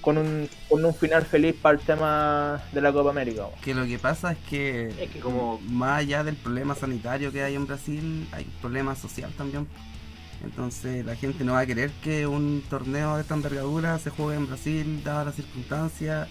[0.00, 3.46] con, un, con un final feliz para el tema de la Copa América.
[3.62, 7.42] Que lo que pasa es que, Es que como- más allá del problema sanitario que
[7.42, 9.66] hay en Brasil, hay un problema social también.
[10.44, 14.36] Entonces la gente no va a querer que un torneo de esta envergadura se juegue
[14.36, 16.28] en Brasil, dadas las circunstancias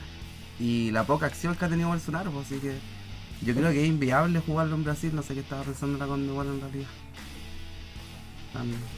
[0.57, 2.31] y la poca acción que ha tenido Bolsonaro.
[2.33, 2.83] pues, así que
[3.41, 5.15] yo creo que es inviable jugarlo en Brasil.
[5.15, 6.91] No sé qué estaba pensando la Conmebol en realidad.
[8.51, 8.93] Tan-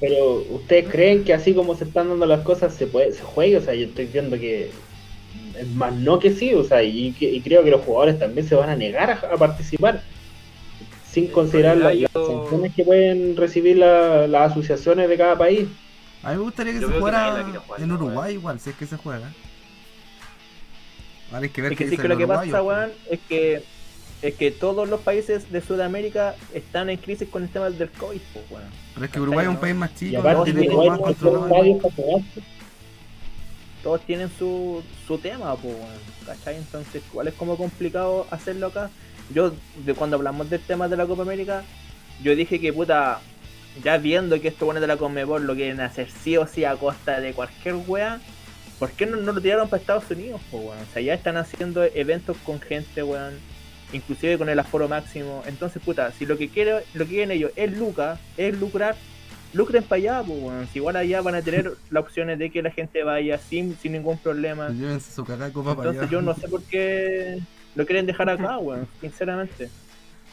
[0.00, 3.56] Pero ¿ustedes creen que así como se están dando las cosas se puede se juegue?
[3.58, 4.82] O sea, yo estoy viendo que
[5.54, 8.56] es más no que sí, o sea, y, y creo que los jugadores también se
[8.56, 10.04] van a negar a participar
[11.14, 15.68] sin considerar las, yo- las sanciones que pueden recibir la- las asociaciones de cada país.
[16.22, 18.70] A mí me gustaría que Yo se que jugara jugar, en ¿no, Uruguay igual, si
[18.70, 19.30] es que se juega.
[21.30, 23.62] Ahora hay que ver Es que que lo que pasa, uruguayos, weón, es que
[24.22, 28.20] es que todos los países de Sudamérica están en crisis con el tema del COVID,
[28.32, 28.64] pues, weón.
[28.94, 31.78] Pero es que Uruguay es un país más Y chico, aparte tiene más no tiene
[31.78, 32.22] controlado.
[33.82, 36.56] todos tienen su, su tema, pues, weón, ¿cachai?
[36.56, 38.90] Entonces, ¿cuál es como complicado hacerlo acá?
[39.32, 39.52] Yo,
[39.84, 41.62] de cuando hablamos del tema de la Copa América,
[42.22, 43.20] yo dije que puta,
[43.82, 46.76] ya viendo que estos buenos de la Conmebol lo quieren hacer sí o sí a
[46.76, 48.20] costa de cualquier wea,
[48.78, 50.78] ¿por qué no, no lo tiraron para Estados Unidos, po, weón?
[50.78, 53.34] O sea, ya están haciendo eventos con gente, weón,
[53.92, 55.42] inclusive con el aforo máximo.
[55.46, 58.96] Entonces, puta, si lo que quieren, lo que quieren ellos es lucrar, es lucrar,
[59.52, 60.68] lucren para allá, pues, weón.
[60.72, 63.92] Si igual allá van a tener las opciones de que la gente vaya sin, sin
[63.92, 64.68] ningún problema.
[64.68, 66.12] Llévense su cagada copa para Entonces allá.
[66.12, 67.38] yo no sé por qué
[67.74, 69.70] lo quieren dejar acá, weón, sinceramente.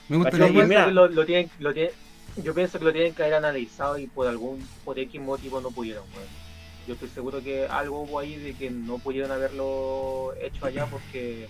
[0.09, 0.85] Me Yo gustaría Yo, pienso mira.
[0.85, 1.93] que lo, lo tienen, lo tienen-
[2.43, 5.71] yo pienso que lo tienen que haber analizado y por algún, por X motivo no
[5.71, 6.27] pudieron, weón.
[6.87, 11.47] Yo estoy seguro que algo hubo ahí de que no pudieron haberlo hecho allá porque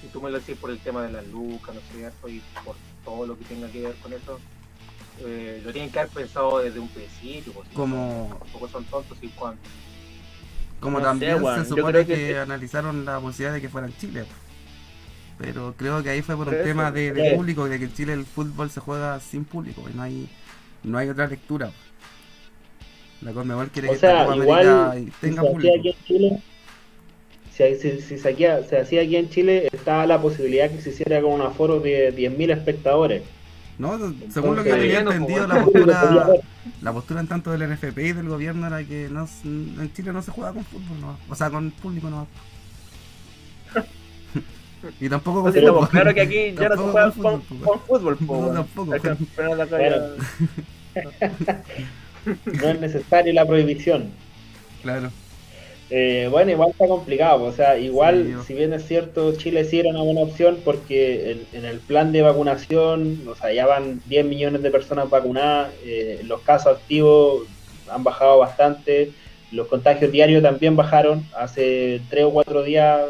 [0.00, 2.42] si tú me lo decís por el tema de las lucas, no sé cierto, y
[2.64, 2.74] por
[3.04, 4.40] todo lo que tenga que ver con eso,
[5.20, 9.28] eh, lo tienen que haber pensado desde un principio, porque Como- tampoco son tontos y
[9.28, 9.60] cuando
[10.80, 13.96] Como No sé, también weón, se supone que- analizaron la posibilidad de que fuera en
[13.98, 14.24] Chile.
[15.38, 17.36] Pero creo que ahí fue por un tema de, de sí.
[17.36, 20.28] público, de que en Chile el fútbol se juega sin público y no hay,
[20.84, 21.70] no hay otra lectura.
[23.22, 25.78] La Conmebol quiere O que sea, Copa igual América y si tenga se hacía público.
[25.78, 26.42] aquí en Chile,
[27.52, 30.90] si, si- si se, hacía, se hacía aquí en Chile, estaba la posibilidad que se
[30.90, 33.22] hiciera con un aforo de 10.000 espectadores.
[33.78, 33.98] No,
[34.30, 36.26] según lo que tenía entendido, pues, la podía postura,
[36.82, 40.22] la postura en tanto del NFP y del gobierno era que no, en Chile no
[40.22, 42.26] se juega con fútbol, no, o sea, con público no.
[45.00, 45.88] Y tampoco con fútbol.
[45.88, 48.94] claro que aquí ya no se juega con con, fútbol, con fútbol, po, No, tampoco.
[48.94, 49.96] El campeonato acá Bueno.
[50.94, 51.62] ya-
[52.60, 54.10] No es necesaria la prohibición.
[54.82, 55.10] Claro.
[55.90, 59.78] Eh, bueno, igual está complicado, o sea, igual, Sí, si bien es cierto, Chile sí
[59.78, 64.00] era una buena opción porque en, en el plan de vacunación, o sea, ya van
[64.06, 67.42] 10 millones de personas vacunadas, eh, los casos activos
[67.90, 69.10] han bajado bastante,
[69.50, 73.00] los contagios diarios también bajaron, hace 3 o 4 días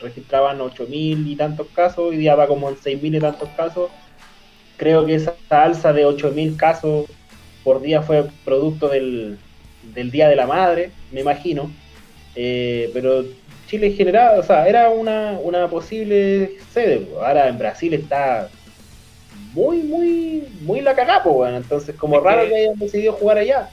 [0.00, 3.48] registraban 8 mil y tantos casos, hoy día va como en 6 mil y tantos
[3.56, 3.90] casos,
[4.76, 7.06] creo que esa alza de 8 mil casos
[7.64, 9.38] por día fue producto del,
[9.94, 11.70] del Día de la Madre, me imagino.
[12.34, 13.24] Eh, pero
[13.66, 17.08] Chile en general, o sea, era una, una posible sede.
[17.20, 18.48] Ahora en Brasil está
[19.54, 21.56] muy, muy, muy la cagapo, bueno.
[21.56, 23.68] Entonces, como Es raro que- que hayan decidido jugar allá.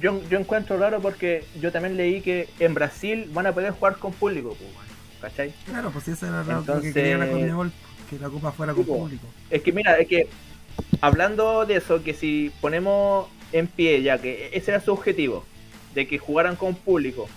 [0.00, 3.96] yo, yo encuentro raro porque yo también leí que en Brasil van a poder jugar
[3.96, 4.87] con público, weón.
[5.20, 5.52] ¿Cachai?
[5.66, 7.72] Claro, pues eso era lo- lo que Entonces- quería la Conmebol,
[8.10, 9.26] que la copa fuera con público.
[9.50, 10.28] Es que mira, es que
[11.00, 15.44] hablando de eso, que si ponemos en pie ya que ese era su objetivo,
[15.94, 17.28] de que jugaran con público,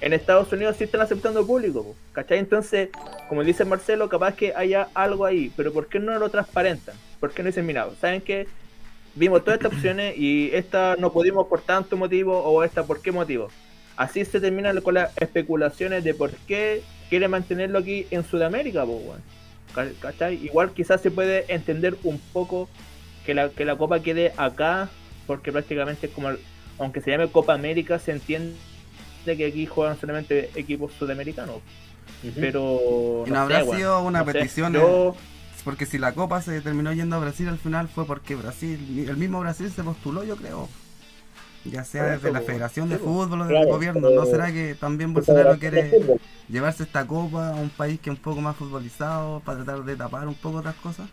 [0.00, 2.38] en Estados Unidos sí están aceptando público, ¿cachai?
[2.38, 2.88] Entonces,
[3.28, 6.96] como dice Marcelo, capaz que haya algo ahí, pero ¿por qué no lo transparentan?
[7.20, 8.48] ¿Por qué no dicen, mira, ¿saben qué?
[9.14, 13.12] Vimos todas estas opciones y esta no pudimos por tanto motivo o esta por qué
[13.12, 13.48] motivo.
[13.96, 16.82] Así se terminan con las especulaciones de por qué
[17.12, 18.86] quiere mantenerlo aquí en Sudamérica.
[19.74, 20.42] Ca- ¿cachai?
[20.42, 22.70] Igual quizás se puede entender un poco
[23.26, 24.88] que la, que la Copa quede acá,
[25.26, 26.30] porque prácticamente es como,
[26.78, 28.56] aunque se llame Copa América, se entiende
[29.26, 31.56] que aquí juegan solamente equipos sudamericanos.
[32.34, 34.32] Pero Y no habrá sé, sido una no sé.
[34.32, 35.14] petición, Yo-
[35.64, 39.16] Porque si la copa se terminó yendo a Brasil al final fue porque Brasil, el
[39.18, 40.66] mismo Brasil se postuló, yo creo.
[41.64, 42.40] Ya sea desde la.
[42.40, 43.04] Federación de po.
[43.04, 44.10] Fútbol o del Claro, gobierno.
[44.10, 48.22] ¿No será que también Bolsonaro quiere llevarse esta copa a un país que es un
[48.22, 51.08] poco más futbolizado para tratar de tapar un poco otras cosas?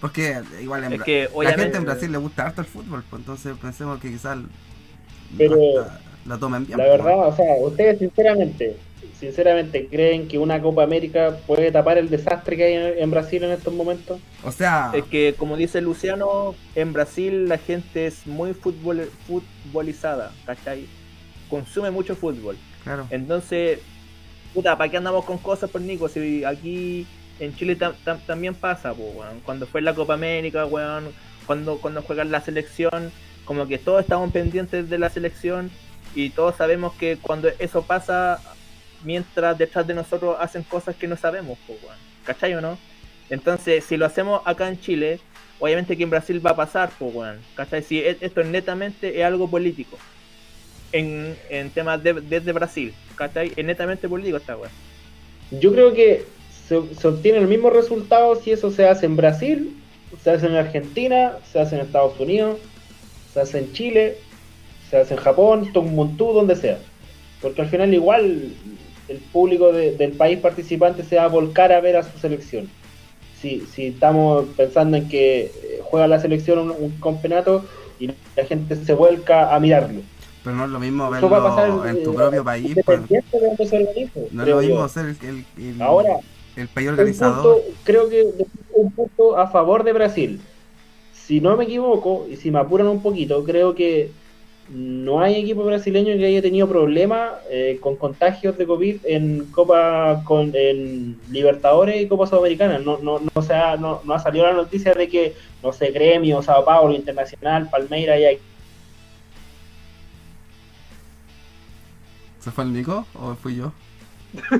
[0.00, 3.20] Porque igual en Es que la gente en Brasil le gusta harto el fútbol, pues
[3.20, 4.38] entonces pensemos que quizás
[5.38, 5.56] Pero-
[6.26, 6.78] la tomen bien.
[6.78, 6.98] La pues.
[7.04, 8.76] verdad, o sea, ustedes sinceramente,
[9.18, 13.42] sinceramente creen que una Copa América puede tapar el desastre que hay en, en Brasil
[13.44, 14.20] en estos momentos?
[14.44, 20.32] O sea, Es que, como dice Luciano, en Brasil la gente es muy futbol, futbolizada,
[20.44, 20.86] ¿cachai?
[21.48, 22.56] Consume mucho fútbol.
[22.84, 23.06] claro.
[23.10, 23.78] Entonces,
[24.54, 26.08] puta, ¿para qué andamos con cosas, por Nico?
[26.08, 27.06] Si aquí
[27.40, 29.40] en Chile tam- tam- también pasa, po, weón.
[29.44, 31.08] Cuando fue la Copa América, weón,
[31.46, 33.12] cuando, cuando juegan la selección,
[33.44, 35.70] como que todos estamos pendientes de la selección
[36.14, 38.40] y todos sabemos que cuando eso pasa,
[39.04, 41.96] mientras detrás de nosotros hacen cosas que no sabemos, po, weón.
[42.24, 42.76] ¿cachai o no?
[43.30, 45.20] Entonces, si lo hacemos acá en Chile,
[45.58, 47.38] obviamente que en Brasil va a pasar, pues, weón.
[47.54, 47.82] ¿Cachai?
[47.82, 49.96] Si e- esto netamente es algo político.
[50.92, 53.52] En, en temas de, desde Brasil, ¿cachai?
[53.56, 54.70] Es netamente político esta weón.
[55.50, 56.24] Yo creo que
[56.68, 59.76] se, se obtiene el mismo resultado si eso se hace en Brasil,
[60.22, 62.58] se hace en Argentina, se hace en Estados Unidos,
[63.32, 64.16] se hace en Chile,
[64.88, 66.78] se hace en Japón, Tongbuntu, donde sea.
[67.42, 68.54] Porque al final igual
[69.08, 72.68] el público de- del país participante se va a volcar a ver a su selección.
[73.40, 75.50] Si, si estamos pensando en que eh,
[75.82, 77.64] juega la selección un, un campeonato
[78.00, 80.00] y la gente se vuelca a mirarlo.
[80.42, 82.76] Pero no es lo mismo Eso va a verlo pasar, en tu eh, propio país.
[82.84, 83.00] pues.
[84.32, 86.18] No es lo mismo ser el, el, el- Ahora,
[86.56, 87.56] el país organizador.
[87.56, 88.24] punto, creo que
[88.74, 90.40] un punto a favor de Brasil.
[91.12, 94.10] Si no me equivoco, y si me apuran un poquito, creo que
[94.68, 100.22] no hay equipo brasileño que haya tenido problemas eh, con contagios de COVID en Copa,
[100.24, 102.78] con, en Libertadores y Copa Sudamericana.
[102.78, 105.90] No, no, no, se ha, no, no ha salido la noticia de que, no sé,
[105.92, 108.30] Gremio, Sao Paulo, Internacional, Palmeiras, haya
[112.40, 113.72] ¿Se fue el Nico o fui yo?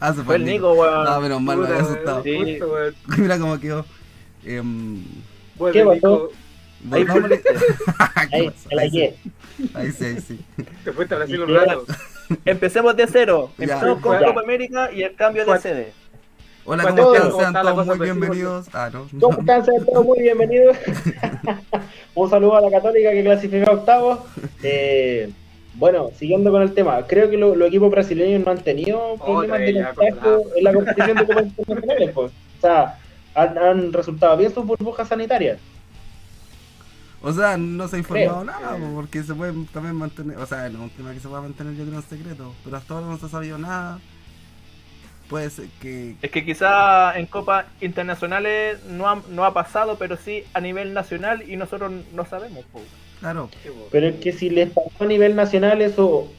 [0.00, 1.04] ah, se Fue el Nico, weón.
[1.04, 2.22] No, menos mal, me había asustado.
[2.22, 2.58] Sí.
[3.18, 3.84] Mira cómo quedó.
[4.44, 5.02] Em,
[5.56, 6.30] Vuelve, ¿Qué pasó?
[6.90, 7.50] Ahí volvámosle- fuiste.
[8.30, 8.98] ¿Qué ahí, Ahí sí,
[9.74, 10.40] ahí sí, ahí sí.
[10.84, 11.84] Te fuiste a Brasil un rato.
[12.44, 13.50] Empecemos de cero.
[13.58, 13.64] Ya.
[13.64, 14.26] Empezamos con Ya.
[14.26, 15.92] Copa América y el cambio de sede.
[16.66, 17.30] Hola, ¿cómo están?
[17.30, 18.66] ¿cómo Sean todos muy bienvenidos.
[18.72, 19.06] Ah, no.
[19.20, 19.64] ¿Cómo están?
[19.66, 20.76] Sean todos muy bienvenidos.
[22.14, 24.18] Un saludo a la Católica que clasificó a octavos.
[24.62, 25.30] Eh,
[25.74, 29.58] bueno, siguiendo con el tema, creo que lo- los equipos brasileños no han tenido problemas
[29.60, 32.10] de contagio en la competición de copas internacionales.
[32.14, 32.32] Pues.
[32.58, 32.98] O sea,
[33.34, 35.58] han, han resultado bien sus burbujas sanitarias.
[37.26, 38.44] O sea, no se ha informado Creo.
[38.44, 41.28] nada, po, porque se puede también mantener, o sea, no es un tema que se
[41.28, 43.98] pueda mantener yo creo en secreto, pero hasta ahora no se ha sabido nada.
[45.30, 50.18] Puede ser que, Es que quizá en copas internacionales no ha, no ha pasado, pero
[50.18, 52.62] sí a nivel nacional y nosotros no sabemos.
[52.66, 52.82] po.
[53.20, 53.48] claro.
[53.90, 56.30] Pero es que si les pasó a nivel nacional, eso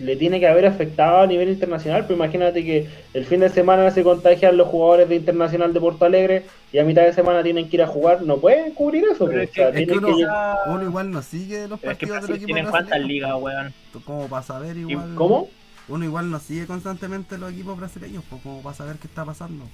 [0.00, 2.02] le tiene que haber afectado a nivel internacional.
[2.02, 6.04] Pero imagínate que el fin de semana se contagian los jugadores de Internacional de Porto
[6.06, 8.22] Alegre y a mitad de semana tienen que ir a jugar.
[8.22, 9.26] No pueden cubrir eso.
[9.26, 9.42] Pero pues.
[9.44, 11.92] es O sea, que- es que tienen uno, que- uno igual no sigue los Pero
[11.92, 13.74] es que partidos del Brasil equipo tienen cuántas ligas, weón.
[14.04, 15.14] como para saber igual.
[15.14, 15.48] ¿Cómo?
[15.88, 19.64] Uno igual no sigue constantemente los equipos brasileños, pues como para saber qué está pasando.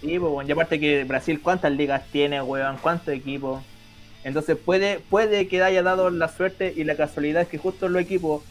[0.00, 0.46] Sí, pues, weón.
[0.48, 2.76] Y aparte que Brasil, ¿cuántas ligas tiene, weón?
[2.82, 3.62] ¿Cuántos equipos?
[4.24, 8.42] Entonces puede, puede que haya dado la suerte y la casualidad que justo los equipos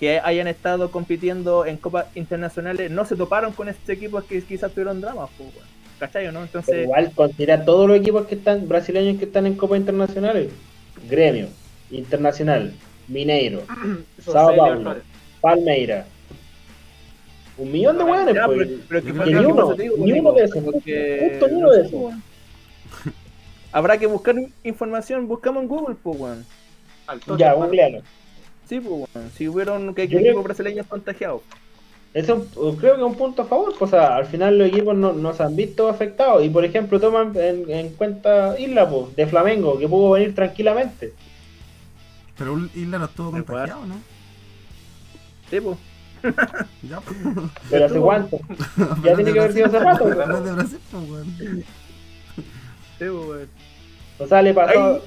[0.00, 4.70] que hayan estado compitiendo en copas internacionales no se toparon con estos equipos que quizás
[4.72, 5.50] tuvieron dramas, pues.
[5.98, 6.32] ¿Cachai no?
[6.32, 10.50] Pero Entonces, igual considera todos los equipos que están brasileños que están en Copa Internacionales.
[11.08, 11.46] Gremio,
[11.90, 12.72] Internacional,
[13.08, 13.62] Mineiro,
[14.24, 14.96] Sao Paulo.
[15.40, 16.06] Palmeira.
[17.56, 18.68] Un millón de hueones, ya, pues.
[18.68, 21.70] pero, pero que Ni uno, digo, ni Nico, uno de esos, porque- justo ni uno
[21.70, 22.14] de esos.
[23.70, 24.34] Habrá que buscar
[24.64, 26.44] información, buscamos en Google, pues, weón.
[27.38, 28.02] Ya, googlealo.
[28.74, 29.08] Sí, pues.
[29.36, 31.42] Si hubieron que Yo equipos creo- brasileños contagiados.
[32.12, 32.44] Eso
[32.78, 35.12] creo que es un punto a favor, pues, o sea, al final los equipos no,
[35.12, 39.26] no se han visto afectados y por ejemplo toman en, en cuenta Isla pues, de
[39.26, 41.12] Flamengo, que pudo venir tranquilamente.
[42.38, 43.94] Pero Isla no estuvo contagiado, ¿no?
[45.50, 45.76] Sí, pues.
[46.88, 47.16] Ya, pues.
[47.70, 48.38] Pero hace cuánto,
[49.04, 50.04] ya tiene que haber sido hace rato.
[50.08, 51.36] De Brasil, pues, weón.
[51.36, 51.64] Sí,
[52.98, 53.48] pues, weón.
[54.18, 55.02] O sea, le pasó.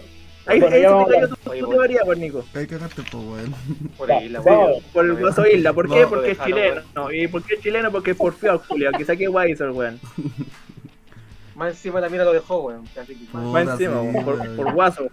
[0.48, 1.36] Ahí, Bueno, ahí se vamos te a cayó
[1.66, 2.46] tu, teoría, pues, Nico.
[2.54, 3.56] Ahí cagaste, pues, weón.
[3.98, 4.58] Por ahí, la Ya, weá.
[4.58, 4.84] vamos.
[4.94, 5.74] Por el Guaso Isla.
[5.74, 6.02] ¿Por qué?
[6.02, 6.82] No, Porque es chileno.
[7.14, 7.92] ¿Y por qué es chileno?
[7.92, 8.92] Porque es porfiado, Julio.
[8.98, 10.00] Que saque Weiser, weón.
[11.56, 12.86] Más encima la mira lo dejó, weón.
[12.88, 13.02] Que-
[13.34, 14.56] Más encima, sí, weón, por, weón.
[14.56, 15.08] por Guaso.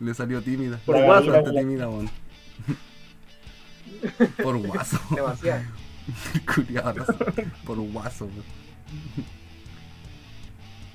[0.00, 0.78] Le salió tímida.
[0.86, 1.24] Por Le guaso.
[1.24, 2.08] salió bastante tímida, weón.
[4.42, 4.98] Por guaso.
[5.10, 5.62] Demasiado.
[7.34, 7.46] Sé.
[7.66, 8.44] Por guaso, weón.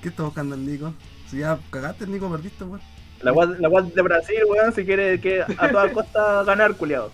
[0.02, 0.92] ¿Qué está buscando el Nico?
[1.30, 2.80] Si ya cagaste, el Nico, perdiste, weón.
[3.22, 7.10] La guas la guas de Brasil, weón, si quiere que a toda costa ganar, culiado.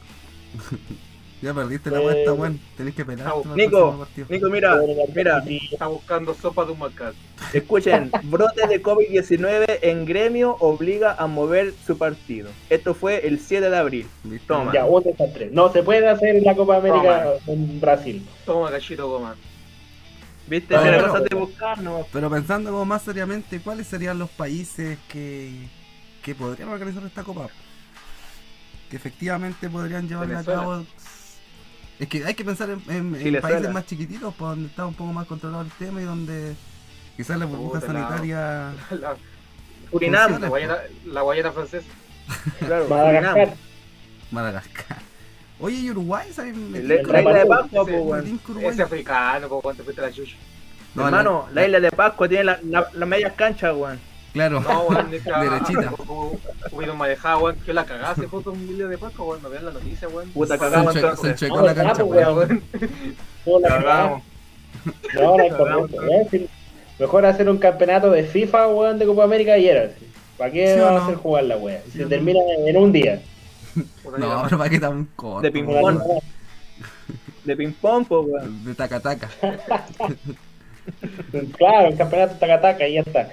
[1.42, 2.60] Ya perdiste la Eh, vuelta, weón.
[2.76, 3.32] Tenés que pelear.
[3.54, 4.06] Nico.
[4.28, 4.76] Nico, mira,
[5.14, 5.42] mira,
[5.72, 7.16] Está buscando sopa de un macaco.
[7.54, 12.50] escuchen, brote de COVID-19 en gremio obliga a mover su partido.
[12.68, 14.06] Esto fue el 7 de abril.
[14.24, 14.46] ¿Viste?
[14.48, 14.70] Toma.
[14.72, 15.48] Ya, un desastre.
[15.50, 18.26] No se puede hacer la Copa América en Brasil.
[18.44, 19.34] Toma gallito goma.
[20.46, 20.76] ¿Viste?
[20.76, 21.08] Bueno.
[21.08, 22.06] cosa de buscar, no.
[22.12, 25.52] Pero pensando como más seriamente, ¿cuáles serían los países que,
[26.22, 27.48] que podrían organizar esta copa?
[28.90, 30.84] Que efectivamente podrían llevarla a cabo.
[31.98, 33.40] Es que hay que pensar en, en- en Chilezuela.
[33.56, 36.54] países más chiquititos, por donde está un poco más controlado el tema y donde
[37.16, 38.72] quizás la burbuja Puta, la- sanitaria.
[39.00, 39.16] La,
[39.90, 40.48] Surinam, la Funciona.
[40.48, 41.86] guayana, la guayana francesa.
[42.60, 43.54] claro, Madagascar.
[44.30, 44.98] Madagascar.
[45.58, 46.28] Oye, ¿y Uruguay?
[46.70, 48.40] Me La isla de Pascua, Uruguay.
[48.62, 50.36] Ese africano, po, cuando fuiste la chucha.
[50.94, 53.98] No, Hermano, la isla de Pascua tiene la, la, las medias canchas, weón.
[54.32, 55.92] Claro, No, weón, esta- Derechita.
[56.72, 59.72] Hubieron manejado, weón, que la cagaste foto un video de Pascua, weón, no vean la
[59.72, 60.30] noticia, weón.
[60.30, 62.36] Puta, se, enche- se enchecó No, la cancha, pues, weón.
[62.38, 62.62] Weón,
[63.44, 64.22] Toda la Cagamos.
[65.14, 66.28] No, no hay.
[66.30, 66.48] Si-
[66.98, 69.90] Mejor hacer un campeonato de FIFA, weón, de Copa América y era.
[70.36, 71.56] ¿Para qué ¿Sí o va a hacer jugar la
[71.90, 73.20] ¿Sí se termina en un día.
[74.18, 75.40] No, pero para qué tan corto.
[75.42, 75.98] De ping Una pong.
[76.02, 76.20] semana.
[77.44, 78.64] De ping pong, po, weón.
[78.64, 79.28] De taca taca.
[81.56, 83.28] Claro, un campeonato taca-taca y ya está.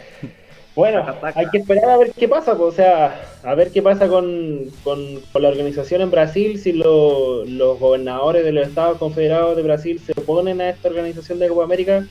[0.77, 1.03] Bueno,
[1.33, 4.65] hay que esperar a ver qué pasa, pues, o sea, a ver qué pasa con,
[4.83, 9.63] con- con la organización en Brasil, si lo- los gobernadores de los estados confederados de
[9.63, 12.05] Brasil se oponen a esta organización de Copa América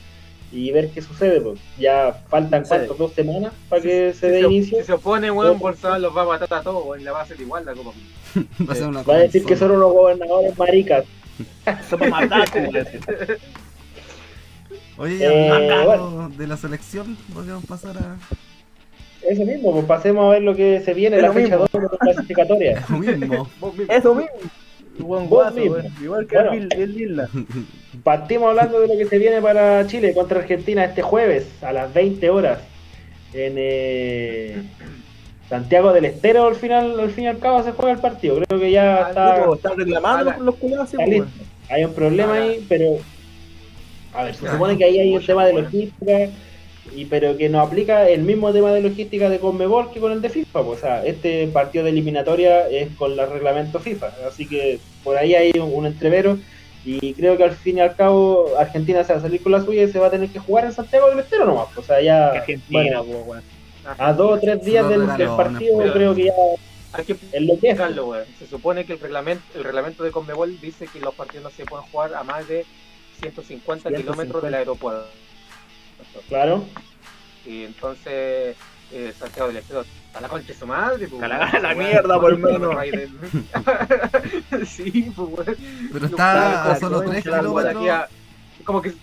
[0.51, 1.39] y ver qué sucede.
[1.39, 1.59] Pues.
[1.79, 2.69] Ya faltan Sí.
[2.69, 4.79] cuántos, dos semanas para que se Si dé inicio.
[4.79, 7.05] Si se opone, weón, Bolsonaro los va a matar a todos, weón.
[7.05, 7.91] Le va a hacer igual la copa.
[8.69, 11.05] Va a ser una Va a decir que son unos gobernadores maricas.
[11.65, 12.87] Eso para matar, pues, weón.
[14.97, 18.17] Oye, Eh, hablando de la selección, podríamos pasar a
[19.21, 21.67] Eso mismo, pues pasemos a ver lo que se viene, Es la fecha mismo.
[21.71, 22.85] 2 de la clasificatoria.
[22.89, 23.49] lo mismo.
[23.89, 24.31] Eso mismo.
[25.27, 25.59] Guaso.
[26.01, 26.53] Igual que Bueno.
[26.53, 27.29] el, el Lila.
[28.03, 31.93] Partimos hablando de lo que se viene para Chile contra Argentina este jueves a las
[31.93, 32.59] 20 horas
[33.33, 34.63] en eh,
[35.49, 36.47] Santiago del Estero.
[36.47, 38.39] Al final, al fin y al cabo se juega el partido.
[38.47, 40.39] Creo que ya Ah, está, Tipo, Están reclamando Ala.
[40.39, 41.27] los está pues, listo.
[41.69, 42.97] Hay un problema ahí, pero
[44.13, 46.11] a ver, se supone que ahí hay un tema de logística.
[46.95, 50.21] Y pero que no aplica el mismo tema de logística de Conmebol que con el
[50.21, 50.63] de FIFA.
[50.63, 54.11] pues, o sea, este partido de eliminatoria es con el reglamento FIFA.
[54.27, 56.37] Así que por ahí hay un, un entrevero.
[56.85, 59.61] Y creo que al fin y al cabo Argentina se va a salir con la
[59.61, 61.67] suya y se va a tener que jugar en Santiago del Estero nomás.
[61.75, 63.43] pues, O sea, ya bueno, pues,
[63.97, 65.91] a dos o tres días Los del, partido pues.
[65.91, 66.33] creo que ya
[66.93, 67.73] Hay que es lo que es.
[67.73, 68.25] explicarlo, weón.
[68.39, 71.65] Se supone que el reglamento, el reglamento de Conmebol dice que los partidos no se
[71.65, 72.65] pueden jugar a más de
[73.21, 75.07] 150 kilómetros del aeropuerto.
[76.27, 76.65] Claro.
[77.45, 78.55] Y entonces,
[78.91, 81.21] eh, Santiago del Estero, a la concha de su madre, pues.
[81.23, 82.75] A la- a mierda, por menos.
[84.67, 85.57] Sí, pues.
[85.93, 88.09] Pero está a solo weón, 3 claro, Por aquí kilómetros.
[88.63, 88.93] Como que,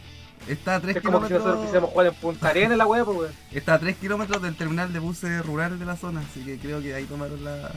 [0.48, 1.62] Está a 3 es como que si nosotros kilómetros.
[1.64, 3.32] quisiéramos jugar en Punta Arenas la weá, pues, weón.
[3.52, 6.82] Está a 3 kilómetros del terminal de buses rural de la zona, así que creo
[6.82, 7.70] que ahí tomaron la,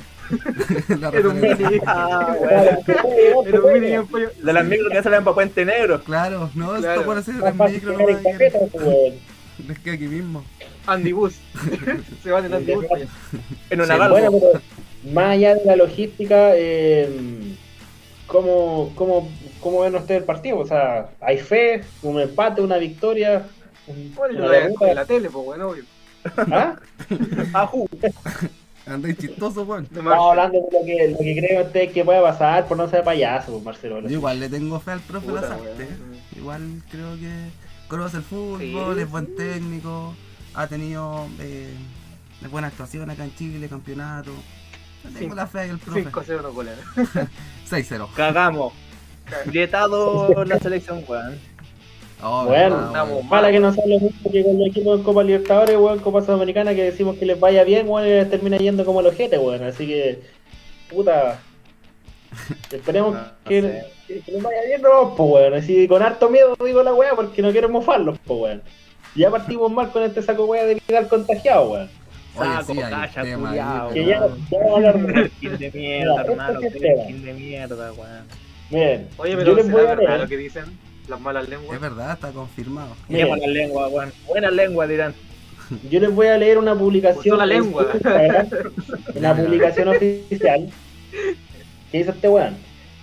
[0.99, 1.80] la Era un mini.
[1.86, 2.36] Ah,
[3.45, 3.88] Era un mini.
[4.43, 6.03] De las micros que salen para Puente Negro.
[6.03, 6.91] Claro, no, Claro.
[6.93, 9.13] esto puede ser en micro, carpeta, pues,
[9.68, 10.43] les queda aquí mismo.
[10.86, 11.36] Andy Bus.
[12.24, 12.86] se van en Andy Bus.
[12.86, 13.09] para allá.
[13.70, 13.99] En una Sí.
[14.09, 14.61] Bueno, pero
[15.13, 17.09] más allá de la logística, eh,
[18.28, 19.30] ¿cómo, cómo,
[19.61, 20.59] ¿cómo ven ustedes el partido?
[20.59, 21.82] O sea, ¿hay fe?
[22.03, 22.61] ¿Un empate?
[22.61, 23.47] ¿Una victoria?
[23.88, 24.80] un- Bueno, una lo voy a derrota?
[24.82, 25.84] ver en la tele, pues, bueno, obvio.
[26.51, 26.75] ¿Ah?
[27.53, 27.88] Ajú.
[28.86, 29.84] Andáis chistoso, weón.
[29.84, 33.03] Estamos hablando de lo que, lo que creen ustedes que pueda pasar por no ser
[33.03, 34.01] payaso, pues, Marcelo.
[34.01, 35.65] Yo igual le tengo fe al profe Puta, Lazarte.
[35.65, 36.17] weón.
[36.38, 36.61] Igual
[36.91, 37.32] creo que
[37.88, 40.13] conoce el fútbol, Sí, es buen técnico,
[40.53, 41.73] ha tenido eh,
[42.51, 44.32] buena actuación acá en Chile, campeonato.
[45.08, 46.03] Tengo Cinco- la fe al profe.
[46.05, 46.74] 5-0 no goles.
[47.70, 48.08] 6-0.
[48.16, 48.74] Cagamos.
[49.45, 51.38] Grietado la selección, weón.
[52.24, 52.91] Oh, Bueno.
[53.26, 56.22] Mala que no sea lo mismo que con los equipos en Copa Libertadores, weón, Copa
[56.22, 59.38] Sudamericana, que decimos que les vaya bien, weón, y les termina yendo como el ojete,
[59.38, 59.64] weón.
[59.64, 60.22] Así que,
[60.89, 61.39] puta.
[62.72, 63.86] Esperemos No que, sé.
[64.08, 65.53] que- que les vaya bien, no, pues, weón.
[65.53, 68.64] Así con harto miedo digo la weá, porque no quiero mofarlos, pues, weón.
[69.16, 71.89] Ya partimos mal con este saco weá de Vidal contagiado, weón.
[72.39, 74.19] Oye, Saco, sí, calla, tema culiao, Que pero- ya,
[74.51, 76.59] ya vamos a hablar de Perkin de mierda, hermano.
[76.61, 78.23] Perkin de mierda, weón.
[78.69, 80.21] Miren, Oye, yo pero les voy ¿será a verdad leer.
[80.21, 80.63] lo que dicen?
[81.07, 81.75] Las malas lenguas.
[81.75, 82.95] Es verdad, está confirmado.
[83.09, 84.11] Qué buena lengua, weón.
[84.27, 85.13] Buena lengua, dirán.
[85.89, 87.38] Yo les voy a leer una publicación.
[87.38, 87.88] La en lengua.
[89.15, 90.69] una publicación oficial
[91.91, 92.55] que hizo este weón.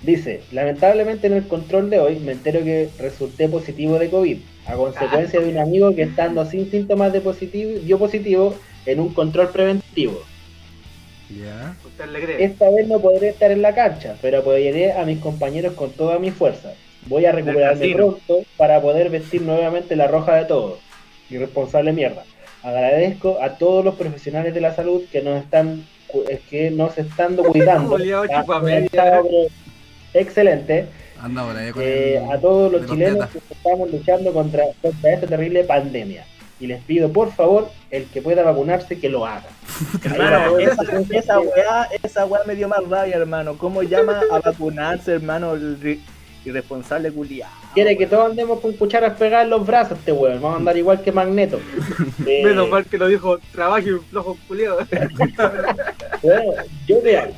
[0.02, 4.74] Dice, lamentablemente en el control de hoy me entero que resulté positivo de COVID, a
[4.74, 8.54] consecuencia de un amigo que estando sin síntomas de positivo, dio positivo
[8.86, 10.22] en un control preventivo.
[11.30, 11.74] Ya.
[11.84, 12.44] Usted le cree.
[12.44, 16.18] Esta vez no podré estar en la cancha, pero apoyaré a mis compañeros con toda
[16.18, 16.72] mi fuerza.
[17.06, 20.78] Voy a recuperarme pronto para poder vestir nuevamente la roja de todos.
[21.30, 22.24] Irresponsable mierda.
[22.62, 26.96] Agradezco a todos los profesionales de la salud que nos están cu- eh, que nos
[26.96, 27.96] están cuidando.
[30.14, 30.86] Excelente.
[31.20, 31.44] Anda
[31.78, 36.24] Eh, el- a todos los chilenos que estamos luchando contra, contra esta terrible pandemia.
[36.60, 39.48] Y les pido, por favor, el que pueda vacunarse, que lo haga.
[40.04, 43.58] Hermano, esa, esa weá, esa weá me dio más rabia, hermano.
[43.58, 46.00] ¿Cómo llama a vacunarse, hermano, el
[46.44, 47.52] irresponsable culiado?
[47.74, 50.40] Quiere que todos andemos con cucharas pegadas en los brazos, este weón.
[50.40, 51.60] Vamos a andar igual que Magneto.
[52.26, 54.78] Eh, Menos mal que lo dijo, trabaje un flojo culiado.
[56.22, 56.52] Bueno,
[56.86, 57.28] yo vea,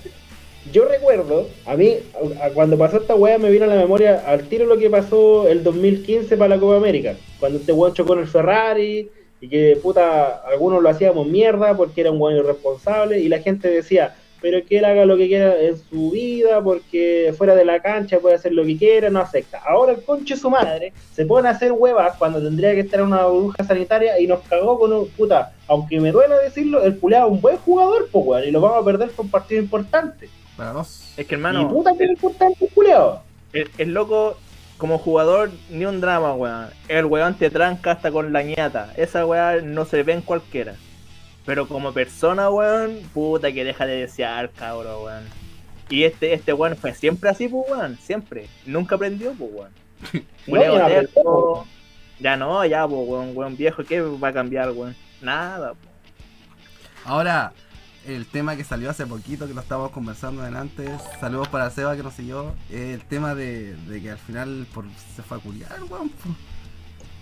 [0.73, 1.95] yo recuerdo, a mí,
[2.43, 5.49] a- cuando pasó esta weá me vino a la memoria al tiro lo que pasó
[5.49, 9.09] el 2015 para la Copa América, cuando este weón chocó en el Ferrari
[9.41, 13.69] y que puta, algunos lo hacíamos mierda porque era un weón irresponsable y la gente
[13.69, 17.81] decía, pero que él haga lo que quiera en su vida porque fuera de la
[17.81, 19.59] cancha puede hacer lo que quiera, no afecta.
[19.67, 23.07] Ahora el conche su madre se pone a hacer huevas cuando tendría que estar en
[23.07, 27.27] una burbuja sanitaria y nos cagó con un puta, aunque me duela decirlo, el puleado
[27.29, 30.29] es un buen jugador, pues y lo vamos a perder por un partido importante.
[30.57, 31.13] Para dos.
[31.17, 33.23] Es que, y hermano, puta que importante el puleado.
[33.53, 34.39] el, el loco,
[34.79, 36.69] como jugador, ni un drama, weón.
[36.89, 38.93] El weón te tranca hasta con la ñata.
[38.97, 40.75] Esa weá no se ve en cualquiera.
[41.45, 45.25] Pero como persona, weón, puta que deja de desear, cabrón, weón.
[45.89, 48.49] Y este, este weón fue siempre así, pues, weón, siempre.
[48.67, 49.71] Nunca aprendió, pues, weón.
[50.47, 51.67] No, Culeo ya terco.
[52.21, 54.95] Ya no, ya, pues, weón, weón viejo, ¿qué va a cambiar, weón?
[55.21, 55.89] Nada, po.
[57.05, 57.53] Ahora,
[58.07, 60.91] el tema que salió hace poquito, que lo estábamos conversando antes,
[61.21, 64.85] saludos para Seba que nos siguió, eh, el tema de, de que al final por,
[65.15, 66.11] se fue a culiar, weón.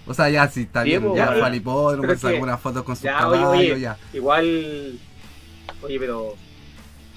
[0.06, 1.38] O sea, ya sí, está Sí, bien, ya weón.
[1.38, 3.80] fue al hipódromo, sacó unas fotos con sus Ya, oye, caballos, oye.
[3.80, 3.96] ya.
[4.12, 4.98] Igual,
[5.82, 6.34] oye, pero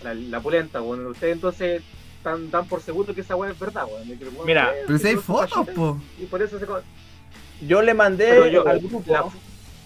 [0.03, 1.83] la, la pulenta, bueno, ustedes entonces
[2.23, 4.07] dan, dan por seguro que esa weá es verdad, weón.
[4.07, 5.99] weón Mira, Pero si hay fotos, po.
[6.19, 6.65] Y por eso se...
[7.65, 9.03] Yo le mandé yo, al grupo.
[9.07, 9.25] la,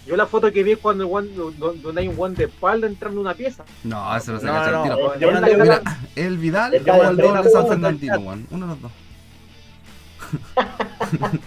[0.07, 1.35] yo la foto que vi es cuando el
[1.81, 3.63] donde hay un guan de espalda entrando en una pieza.
[3.83, 5.19] No, eso no se No, cacha el no, tiro.
[5.19, 5.81] yo Mira, mandé Mira,
[6.15, 8.47] el Vidal Está o el doble San po, Fernandino, weón.
[8.51, 8.91] Uno de los dos.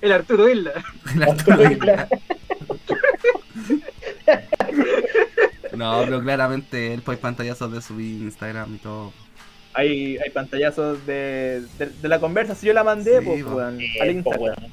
[0.00, 0.72] El Arturo Isla.
[1.14, 2.08] El Arturo Vidal.
[5.76, 9.12] No, pero claramente él pues pantallazos de su Instagram y todo.
[9.74, 12.54] Hay, hay pantallazos de, de, de la conversa.
[12.54, 13.56] Si yo la mandé, Sí, pues, po.
[13.56, 14.40] weón, Eh, al po, Instagram.
[14.42, 14.72] weón.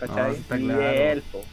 [0.00, 0.16] ¿Cachai?
[0.16, 0.82] No, está y claro.
[0.82, 1.44] él, po.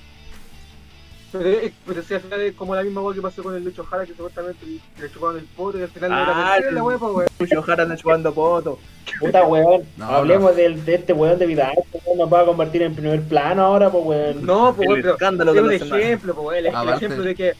[1.33, 3.63] Pero, es- pero si al final es como la misma weá que pasó con el
[3.63, 4.65] Lucho Jara, que supuestamente
[4.99, 7.29] le chupaban el poto y al final no Ah, era el- la weá, pues weón.
[7.39, 8.79] Lucho Jara anda chupando poto.
[9.19, 9.83] Puta weón.
[9.97, 12.93] No, Hablemos del- de este weón de Vidal, que weón nos va a convertir en
[12.95, 14.45] primer plano ahora, pues weón.
[14.45, 17.35] No, pues weón, pero escándalo es un ejemplo, pues weón, el, el Aparte- ejemplo de
[17.35, 17.53] que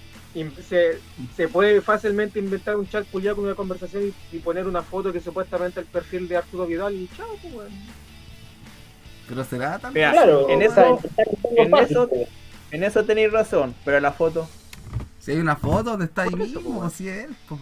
[0.68, 1.00] se,
[1.36, 5.12] se puede fácilmente inventar un chat culiado con una conversación y, y poner una foto
[5.14, 7.72] que supuestamente el perfil de Arturo Vidal y chao, pues weón.
[9.28, 9.94] Pero será tan.
[9.94, 11.00] Mira, Claro, en eso,
[11.56, 11.68] en.
[12.74, 14.48] En eso tenéis razón, pero la foto.
[15.20, 17.58] Si hay una foto donde está ahí eso, mismo, si es él, po.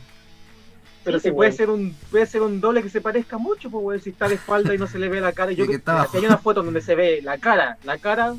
[1.03, 3.69] Pero Sí, si pues, puede ser un puede ser un doble que se parezca mucho,
[3.69, 5.51] pues si está de espalda y no se le ve la cara.
[5.51, 6.11] Yo que abajo.
[6.11, 8.35] si hay una foto donde se ve la cara, la cara,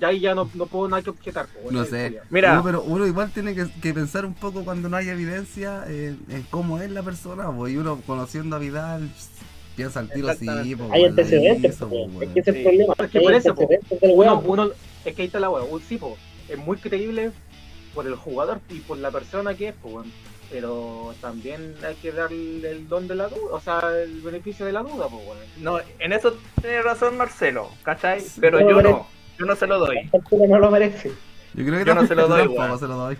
[0.00, 2.20] ya ahí ya no, no puedo nada que objetar, pues, No sé.
[2.30, 2.52] Mira.
[2.52, 6.18] Uno, pero uno igual tiene que, que pensar un poco cuando no hay evidencia en,
[6.28, 7.66] en cómo es la persona, po.
[7.68, 9.10] Y uno conociendo a Vidal
[9.76, 11.92] piensa al tiro, sí, po, Hay antecedentes, pues.
[12.22, 12.62] Es que ese es el Sí.
[12.62, 12.94] problema.
[12.98, 13.68] Es que por eso, po.
[14.02, 14.42] Uno, weón.
[14.46, 14.70] uno-
[15.04, 16.16] es que ahí está la weá, un sí, po,
[16.48, 17.30] es muy creíble
[17.94, 20.06] por el jugador y por la persona que es, pues.
[20.50, 24.72] Pero también hay que darle el don de la duda, o sea, el beneficio de
[24.72, 25.38] la duda, pues, weón.
[25.58, 28.22] No, en eso tiene razón Marcelo, ¿cachai?
[28.40, 29.06] Pero No, yo no,
[29.38, 30.10] yo no se lo doy.
[30.48, 31.12] No lo merece.
[31.54, 32.78] Yo creo que Yo no se lo doy, weón.
[32.78, 33.18] se lo doy.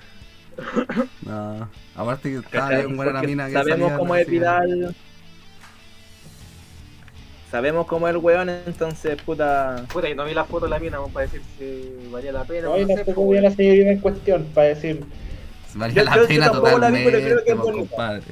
[1.23, 4.29] No, aparte que estaba bien buena la mina que sabemos cómo no es.
[4.29, 4.95] Vidal.
[7.55, 9.85] Sabemos cómo es el weón, entonces, puta.
[9.93, 12.69] Puta, y no vi la foto de la mina, para decir si valía la pena
[12.69, 15.05] o Hoy no sé, tampoco vi a la señorita en cuestión para decir.
[15.75, 17.57] Valía Yo- la yo- yo pena tampoco la vi, pero totalmente, creo que es
[17.89, 18.23] compadre.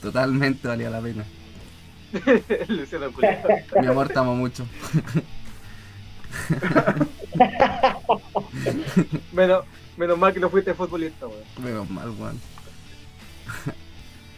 [0.00, 1.26] Totalmente valía la pena.
[2.68, 3.10] Luciano.
[3.82, 4.64] Mi amor, te amo mucho.
[9.32, 9.64] menos,
[9.98, 11.44] menos mal que no fuiste futbolista, weón.
[11.62, 12.40] Menos mal, weón.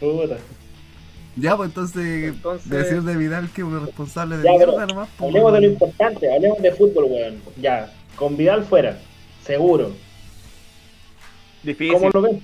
[0.01, 0.35] Puta.
[1.35, 4.87] Ya, pues entonces, Entonces- decir de Vidal que es un responsable de Ya, mierda pero
[4.87, 5.09] nomás.
[5.17, 7.41] po, Hablemos de lo importante, hablemos de fútbol, weón.
[7.59, 8.99] Ya, con Vidal fuera,
[9.43, 9.91] seguro.
[11.63, 11.93] Difícil.
[11.93, 12.43] ¿Cómo lo ven?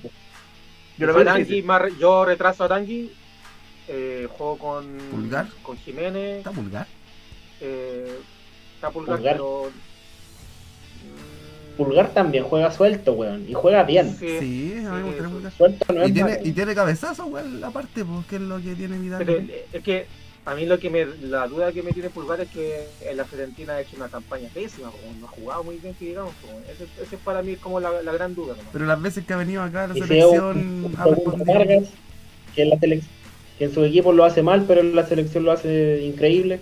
[0.98, 3.12] Yo lo veo yo retraso a Arangui,
[3.88, 5.46] eh, juego con, ¿Pulgar?
[5.62, 6.86] con Jiménez, Está vulgar.
[7.60, 8.18] eh,
[8.74, 9.34] está Pulgar, Pulgar.
[9.34, 9.70] pero...
[11.76, 13.46] Pulgar también juega suelto, weón.
[13.48, 14.14] Y juega bien.
[14.18, 15.52] Sí, Sí, a mí me vulgar.
[15.52, 16.42] Suelto no Y es tiene, malo.
[16.44, 19.18] y tiene cabezazo, weón, aparte, pues, que es lo que tiene Vidal.
[19.24, 20.06] Pero eh, es que
[20.44, 23.24] a mí lo que me, la duda que me tiene Pulgar es que en la
[23.24, 26.58] Fiorentina ha hecho una campaña pésima, como no ha jugado muy bien, que digamos, como,
[26.60, 28.54] ese, ese es para mí como la, la gran duda.
[28.56, 28.62] ¿no?
[28.72, 31.82] Pero las veces que ha venido acá a la Y selección ha respondido.
[32.54, 33.10] Que en la selección,
[33.58, 36.60] que en su equipo lo hace mal, pero en la selección lo hace increíble.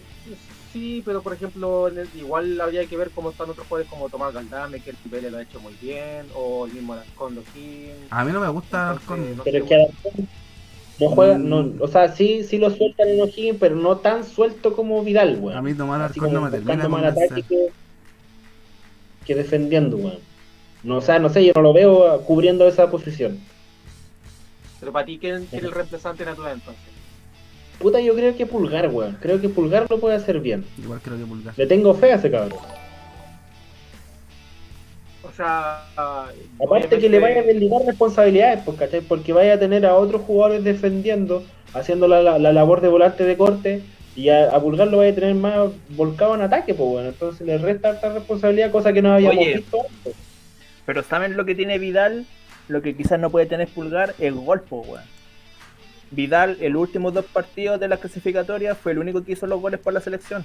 [0.72, 4.08] Sí, pero por ejemplo, en el- igual habría que ver cómo están otros jugadores como
[4.08, 7.38] Tomás Galdame, que el Vélez lo ha hecho muy bien, o el mismo Alarcón.
[8.10, 10.24] A mí no me gusta Entonces, no Pero sé, es que
[11.00, 11.82] no juega, no, Mm.
[11.82, 15.56] o sea, sí, sí lo sueltan en O'Higgins, pero no tan suelto como Vidal, weón.
[15.56, 17.68] A mí Tomás Alarcón no me termina más ataque que,
[19.24, 20.18] que defendiendo, weón.
[20.82, 23.38] No, o sea, no sé, yo no lo veo cubriendo esa posición.
[24.80, 26.97] Pero para ti, ¿quién quién es el reemplazante natural entonces?
[27.78, 29.16] Puta, yo creo que Pulgar, weón.
[29.20, 30.64] Creo que Pulgar lo puede hacer bien.
[30.78, 31.54] Igual creo que vulgar.
[31.56, 32.58] Le tengo fe a ese cabrón.
[35.22, 35.84] O sea,
[36.64, 39.00] Aparte que le vaya a delegar responsabilidades, pues, ¿cachai?
[39.00, 43.24] Porque vaya a tener a otros jugadores defendiendo, haciendo la, la- la labor de volante
[43.24, 43.82] de corte,
[44.16, 47.08] y a, a Pulgar lo vaya a tener más volcado en ataque, pues bueno.
[47.10, 49.56] Entonces le resta harta responsabilidad, cosa que no habíamos Oye.
[49.58, 50.14] visto antes.
[50.86, 52.26] Pero ¿saben lo que tiene Vidal?
[52.66, 55.02] Lo que quizás no puede tener Pulgar, el golpe, weón.
[56.10, 59.60] Vidal, en los últimos dos partidos de las clasificatorias, fue el único que hizo los
[59.60, 60.44] goles por la selección.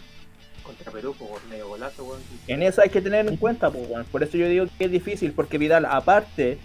[0.63, 2.21] Contra Perú, por medio golazo, weón.
[2.47, 4.05] En eso hay que tener en cuenta, pues, weón.
[4.05, 6.57] Por eso yo digo que es difícil, porque Vidal, aparte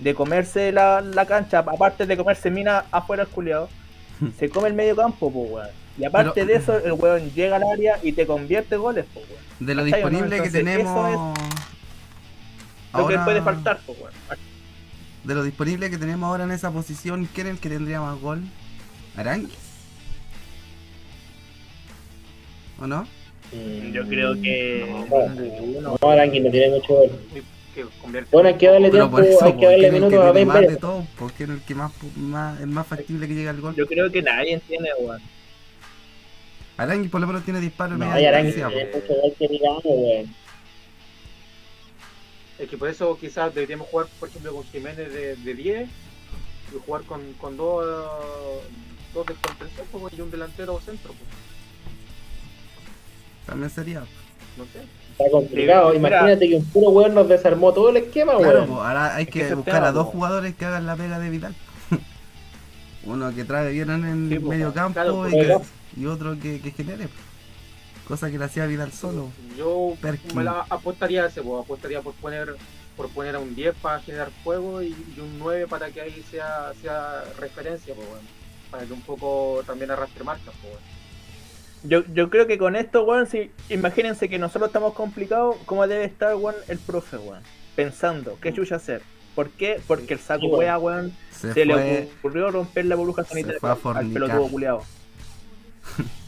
[0.00, 3.68] de comerse la, la cancha, aparte de comerse mina afuera el culiado,
[4.38, 5.68] se come el medio campo, po, weón.
[5.98, 9.20] Y aparte Pero- de eso, el weón llega al área y te convierte goles, po,
[9.20, 9.40] weón.
[9.60, 11.38] De lo disponible que tenemos.
[12.92, 14.12] Lo que puede faltar, po, weón.
[15.24, 18.18] De lo disponible que tenemos ahora en esa posición, ¿quién es el que tendría más
[18.20, 18.42] gol?
[19.16, 19.58] ¿Aranguis?
[22.80, 23.06] ¿O no?
[23.52, 24.86] Mm, Yo creo que.
[25.10, 27.10] No, no, no tiene mucho gol.
[27.74, 27.84] Que
[28.32, 30.48] Bueno, hay que darle Pero tiempo, por eso, hay que porque darle minutos a Ben
[30.48, 30.80] más de Pérez.
[30.80, 33.74] todo, porque es el que más, más, es más factible que llegue al gol.
[33.76, 35.20] Yo creo que nadie tiene, weón.
[36.76, 38.98] Aranguis por lo menos tiene disparo No, hay Arangui distancia, tiene po.
[38.98, 40.34] mucho gol que digamos, weón.
[42.60, 46.78] Es que por eso quizás deberíamos jugar, por ejemplo, con Jiménez de, de 10 y
[46.86, 47.84] jugar con, con dos,
[49.14, 51.08] dos de contención pues, y un delantero o centro.
[51.12, 51.28] Pues.
[53.46, 54.00] También sería.
[54.56, 54.80] No sé.
[55.12, 55.94] Está complicado.
[55.94, 58.68] Imagínate que un puro weón nos desarmó todo el esquema, Claro, weón.
[58.68, 61.30] po, ahora hay Es que buscar tema, a dos jugadores que hagan la pega de
[61.30, 61.54] Vidal.
[63.04, 66.38] Uno que trae bien en el Sí, medio campo claro, y, pues, que- y otro
[66.38, 67.08] que, que genere.
[68.10, 69.30] Cosa que le hacía Vidal solo.
[69.56, 70.36] Yo Perkin.
[70.36, 72.56] me la apostaría a ese, pues, apostaría por poner
[72.96, 76.24] por poner a un 10 para generar juego y, y un 9 para que ahí
[76.28, 78.24] sea, sea referencia, pues, bueno,
[78.68, 80.52] para que un poco también arrastre marcas.
[80.60, 80.86] Pues, bueno.
[81.84, 86.04] Yo, yo creo que con esto, weón, si, imagínense que nosotros estamos complicados, ¿cómo debe
[86.04, 87.44] estar, weón, el profe, weón?
[87.76, 89.02] Pensando, ¿qué chucha hacer?
[89.36, 89.80] ¿Por qué?
[89.86, 93.98] Porque el saco wea, weón, Se, se, le ocurrió romper la burbuja sanitaria fue a
[93.98, 94.82] al pelotudo culiado.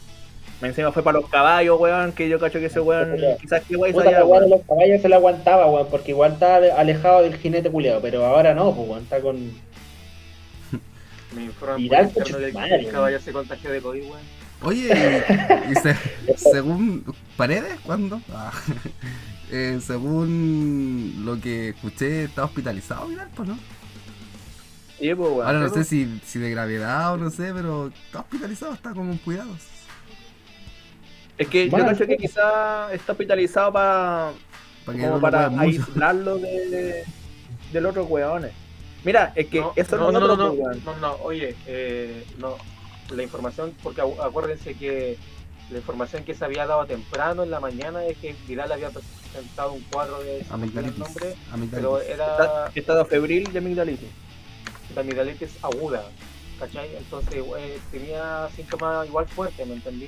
[0.63, 3.75] Me encima fue para los caballos, weón, que yo cacho que ese weón, quizás que
[3.75, 4.49] weón.
[4.49, 8.25] los caballos se la aguantaba, weón, porque igual estaba de- alejado del jinete culiado, pero
[8.25, 9.51] ahora no, pues, weón, está con...
[11.35, 14.21] Me informan por interno que madre, el caballo se contagió de COVID, weón.
[14.61, 14.87] Oye,
[15.67, 15.97] y, y se-
[16.37, 17.03] según
[17.35, 18.21] Paredes, ¿cuándo?
[18.33, 18.53] Ah,
[19.51, 23.57] eh, según lo que escuché, está hospitalizado Vidal, pues, ¿no?
[24.97, 25.45] Sí, pues, weón.
[25.45, 25.87] Ahora no sé pues.
[25.89, 29.72] si, si de gravedad o no sé, pero está hospitalizado, está como en cuidados.
[31.37, 32.21] Es que Bueno, yo cacho que sí.
[32.21, 34.31] quizás está hospitalizado para
[34.85, 37.03] Para que como para aislarlo de, de,
[37.71, 38.51] de los otros weones.
[39.03, 40.81] Mira, es que no, eso no, no, no, no, otro, no, weón.
[40.85, 42.55] no, no, oye, eh, no,
[43.13, 45.17] la información, porque acu- acuérdense que
[45.71, 49.73] la información que se había dado temprano en la mañana es que Vidal había presentado
[49.73, 50.99] un cuadro de Amigdalitis.
[50.99, 51.35] nombre,
[51.71, 54.09] pero era Está- Estado febril de amigdalitis.
[54.95, 56.03] la amigdalitis aguda,
[56.59, 56.95] ¿cachai?
[56.95, 60.07] Entonces eh, tenía síntomas igual fuertes, ¿me entendí?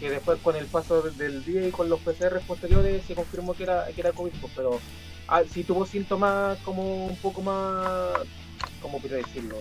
[0.00, 3.54] Que después con el paso de- del día y con los PCR posteriores se confirmó
[3.54, 4.78] que era, que era COVID, pues, pero
[5.28, 8.18] ah, sí tuvo síntomas como un poco más,
[8.82, 9.56] ¿cómo quiero decirlo?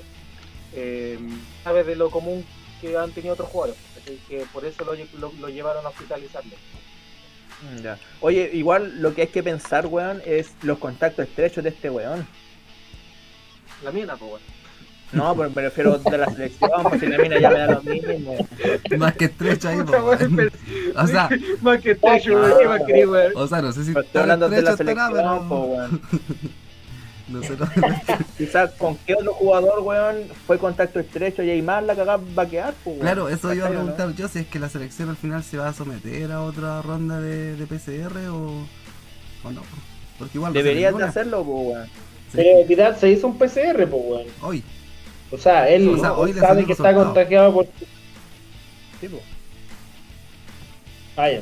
[0.74, 1.18] Eh,
[1.64, 2.46] sabes de lo común
[2.82, 4.18] que han tenido otros jugadores, ¿cachai?
[4.28, 6.52] que por eso lo, lo- lo llevaron a hospitalizarlo.
[7.72, 7.98] Mm, Ya.
[8.20, 12.28] Oye, igual lo que hay que pensar, weón, es los contactos estrechos de este weón.
[13.84, 14.46] La mina, pues bueno.
[15.16, 17.82] No, pero me refiero de la selección, pues si la mina ya me da lo
[17.84, 18.36] mismo.
[18.98, 19.78] Más que estrecho ahí.
[20.98, 21.30] O sea,
[21.62, 23.32] Más que weón, ¿qué más querí, weón?
[23.36, 26.02] o sea, no sé si estoy hablando de la estrecho selección, po, pero weón.
[27.28, 30.16] no sé, no- Quizás con qué otro jugador, weón,
[30.48, 33.00] fue contacto estrecho y Aymar la cagada va a quedar, pues, weón.
[33.00, 35.70] Claro, eso iba a preguntar yo si es que la selección al final se va
[35.70, 38.52] a someter a otra ronda de, de PCR o,
[39.44, 39.62] o no.
[40.20, 41.86] Porque igual el de hacerlo, pues, weón.
[42.32, 44.28] Sí, Pero Vidal se hizo un PCR, pues, weón.
[44.42, 44.64] Hoy.
[45.36, 46.10] O sea, él O sea,
[46.42, 47.06] sabe que está resultado.
[47.06, 47.66] contagiado por...
[49.00, 49.22] Sí, pues.
[51.18, 51.42] Ah, ya.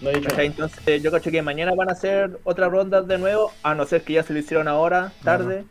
[0.00, 0.42] No he dicho nada.
[0.44, 4.02] Entonces yo cacho que mañana van a hacer otra ronda de nuevo, a no ser
[4.02, 5.64] que ya se lo hicieron ahora, tarde,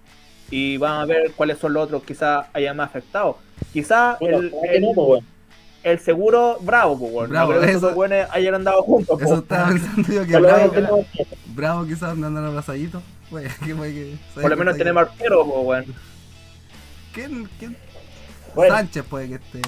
[0.52, 3.38] y van a ver cuáles son los otros quizás hayan más afectados.
[3.74, 5.24] Quizás Bueno, el, el- no, pues,
[5.84, 7.30] el seguro, bravo, pues, weón.
[7.30, 9.30] Bravo, no creo eso- esos weones hayan andado juntos, pues.
[9.32, 10.72] Eso estaba pensando yo que Bravo,
[11.14, 13.02] que- Bravo quizás andan abrazaditos.
[13.30, 15.96] Por lo menos tenemos arquero, pues, weón.
[17.18, 17.50] ¿Quién?
[17.58, 17.76] ¿Quién?
[18.54, 18.76] Bueno.
[18.76, 19.62] Sánchez puede que esté.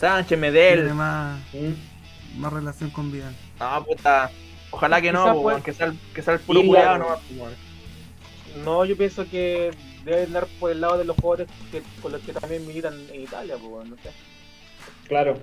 [0.00, 0.94] Sánchez, Tiene Medel.
[0.94, 2.40] más, Mm.
[2.40, 3.36] más relación con Vidal.
[3.60, 4.30] No, puta.
[4.70, 7.00] Ojalá que no, pues, que sea el, que sea el puro weón.
[7.00, 8.64] no.
[8.64, 9.70] No, yo pienso que
[10.06, 13.20] debe andar por el lado de los jugadores que, con los que también militan en
[13.20, 14.10] Italia, pues no sé.
[15.08, 15.38] Claro.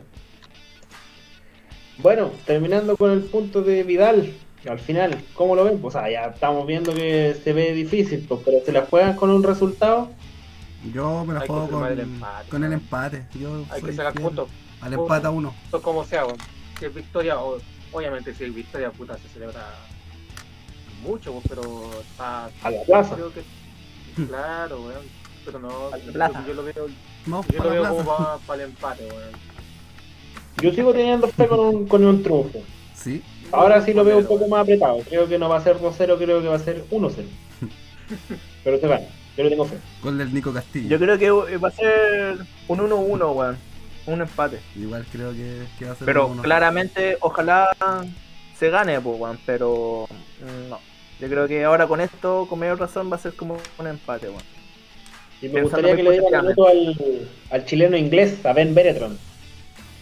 [2.00, 4.34] Bueno, terminando con el punto de Vidal,
[4.68, 5.80] al final, ¿cómo lo ven?
[5.80, 9.16] Pues, o sea, ya estamos viendo que se ve difícil, pues, pero se la juegan
[9.16, 10.10] con un resultado.
[10.94, 13.26] Yo me la Hay juego con, el empate, con el empate.
[13.40, 14.50] Yo Hay que sacar puntos,
[14.82, 15.54] Al empate a uno.
[15.66, 16.38] esto como sea, weón.
[16.80, 17.58] Si es victoria, o-
[17.92, 19.62] obviamente si es victoria, puta, se celebra
[21.04, 22.46] mucho, pues, pero está...
[22.64, 23.16] A la plaza.
[23.16, 23.42] Creo que,
[24.28, 25.04] claro, weón,
[25.46, 26.46] pero no, A la yo, plaza.
[26.48, 29.32] yo lo veo, yo lo veo como para el empate, weón.
[30.62, 32.60] Yo sigo teniendo fe con un, con un triunfo.
[32.94, 33.22] Sí.
[33.52, 35.00] Ahora sí lo veo un poco más apretado.
[35.08, 37.12] Creo que no va a ser 2-0, creo que va a ser 1-0.
[38.64, 39.02] Pero se van.
[39.38, 39.78] Yo le tengo fe.
[40.04, 40.90] Gol del Nico Castillo.
[40.90, 42.38] Yo creo que va a ser
[42.68, 43.58] un 1-1, weón.
[44.06, 44.60] Un empate.
[44.76, 46.42] Igual creo que, que va a ser Pero uno.
[46.42, 47.70] claramente, ojalá
[48.58, 49.40] se gane, pues, weón.
[49.46, 50.80] Pero mm, no.
[51.20, 54.28] Yo creo que ahora con esto, con mayor razón, va a ser como un empate,
[54.30, 54.42] weón.
[55.42, 58.76] Y me Pensando gustaría que le dieran muy minuto al, al chileno inglés, a Ben
[58.76, 59.18] Beretron.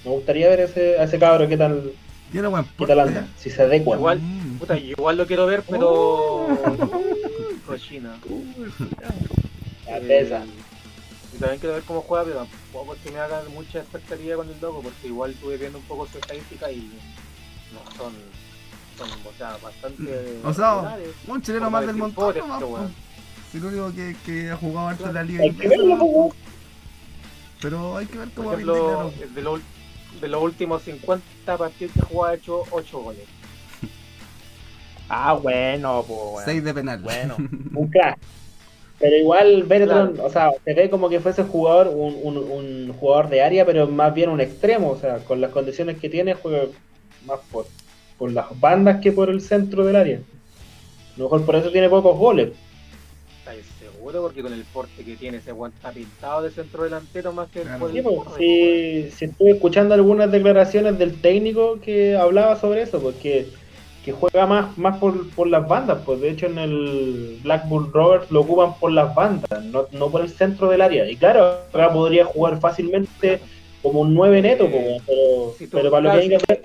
[0.03, 1.91] Me gustaría ver ese, a ese cabro qué tal,
[2.31, 2.93] Tiene buen porte.
[2.93, 3.95] tal anda, si se adecua.
[3.97, 4.57] Igual, Mm.
[4.59, 6.47] puta, igual lo quiero ver, pero.
[7.65, 8.17] Cochina.
[9.87, 10.43] La pesa.
[11.33, 14.49] Y también quiero ver cómo juega, pero tampoco es que me hagan mucha expectativa con
[14.49, 16.89] el loco, porque igual estuve viendo un poco su estadística y
[17.73, 18.13] no son.
[18.97, 20.39] son o sea, bastante.
[20.43, 21.09] O sea, regulares.
[21.27, 22.37] un chileno Por más del montón.
[22.37, 22.89] nomás, pero.
[23.51, 26.35] Si lo único que, que ha jugado antes de la liga Hay que verlo, po.
[27.61, 29.13] Pero hay que ver Por cómo ejemplo, claro.
[29.33, 29.61] de, los,
[30.21, 33.23] de los últimos 50 partidos que jugado ha hecho 8 goles.
[35.09, 36.45] Ah, bueno, pues, weón.
[36.45, 36.99] 6 de penal.
[36.99, 37.35] Bueno.
[37.75, 38.17] Un crack.
[38.99, 40.13] Pero igual Claro.
[40.21, 43.65] o sea, se ve como que fuese un jugador, un, un, un jugador de área,
[43.65, 46.65] pero más bien un extremo, o sea, con las condiciones que tiene, juega
[47.25, 47.67] más por,
[48.17, 50.17] por las bandas que por el centro del área.
[50.17, 52.49] A lo mejor por eso tiene pocos goles.
[54.13, 57.61] Porque con el porte que tiene ese weón está pintado de centro delantero más que
[57.63, 57.87] Claro.
[57.89, 63.01] el pues, porte, sí, sí estuve escuchando algunas declaraciones del técnico que hablaba sobre eso,
[63.01, 63.47] porque
[64.03, 68.31] que juega más, más por, por las bandas, pues de hecho en el Blackburn Rovers
[68.31, 71.09] lo ocupan por las bandas, no, no por el centro del área.
[71.09, 71.43] Y claro,
[71.73, 73.41] acá podría jugar fácilmente
[73.81, 76.43] como un 9 neto, pues, pero, Si tú- pero para lo que hay que si-
[76.43, 76.63] hacer,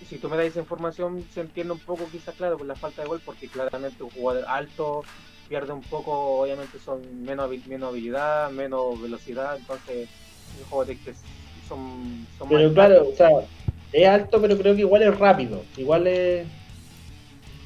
[0.00, 2.74] si, si tú me das esa información, se entiende un poco, quizás, claro, por la
[2.74, 5.02] falta de gol, porque claramente un jugador alto
[5.50, 10.08] pierde un poco, obviamente son menos, menos habilidad, menos velocidad, entonces,
[10.60, 11.12] los jugadores que
[11.68, 13.30] son, son pero más claro, o sea,
[13.92, 16.46] es alto, pero creo que igual es rápido, igual es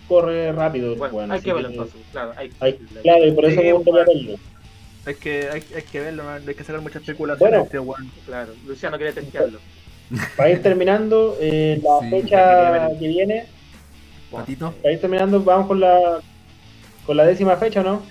[0.08, 0.94] corre rápido.
[0.94, 3.72] el bueno, weón, hay que verlo entonces, claro, hay, hay- claro, y por eso me
[3.74, 3.92] bueno.
[4.06, 4.36] verlo.
[5.06, 6.42] Hay que, hay, hay que verlo, man.
[6.48, 7.64] hay que sacar mucha especulación Bueno.
[7.64, 7.78] este
[8.24, 9.58] claro, Luciano quería testearlo.
[10.38, 13.44] Para ir terminando, eh, la Sí, fecha que viene,
[14.30, 14.72] Patito.
[14.80, 16.22] para ir terminando, vamos con la
[17.06, 18.02] con la décima fecha, ¿no?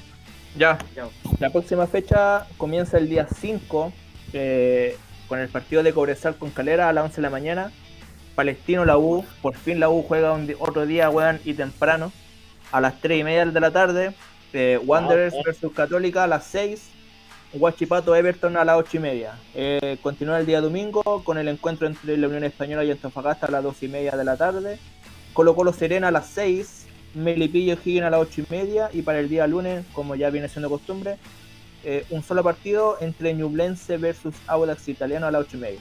[0.58, 1.08] Ya, Ya,
[1.40, 3.92] la próxima fecha comienza el día 5
[4.34, 7.72] eh, con el partido de Cobresal con Calera a las 11 de la mañana.
[8.36, 12.12] Palestino la U, por fin la U juega un otro día, weón, y temprano.
[12.72, 14.14] A las 3 y media de la tarde,
[14.54, 16.90] eh, Wanderers Ah, versus Católica a las 6.
[17.54, 19.34] Guachipato Everton a las 8 y media.
[19.54, 23.52] Eh, continúa el día domingo con el encuentro entre la Unión Española y Antofagasta a
[23.52, 24.80] las 2 y media de la tarde.
[25.34, 26.83] Colo Colo Serena a las 6.
[27.14, 28.90] Melipillo Higgins a las 8 y media.
[28.94, 31.18] Y para el día lunes, como ya viene siendo costumbre,
[31.84, 35.80] eh, un solo partido entre Ñublense versus Audax Italiano a las 8 y media.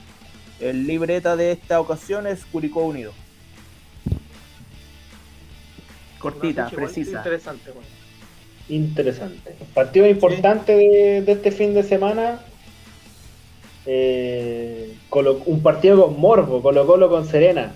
[0.59, 3.11] El libreta de esta ocasión es Curicó Unido.
[6.19, 7.17] Cortita, precisa.
[7.17, 7.83] Interesante, weón.
[8.69, 9.55] Interesante.
[9.73, 12.39] Partido importante de, de este fin de semana.
[13.85, 14.95] Eh,
[15.45, 17.73] un partido con Morbo, Colo Colo con Serena.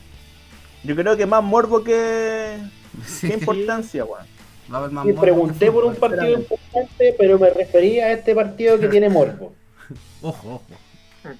[0.84, 2.58] Yo creo que más morbo que,
[3.06, 4.26] Sí, que importancia, weón.
[4.68, 9.08] Y morbo pregunté por un partido importante, pero me refería a este partido que tiene
[9.10, 9.54] Morbo.
[10.22, 10.64] Ojo, ojo.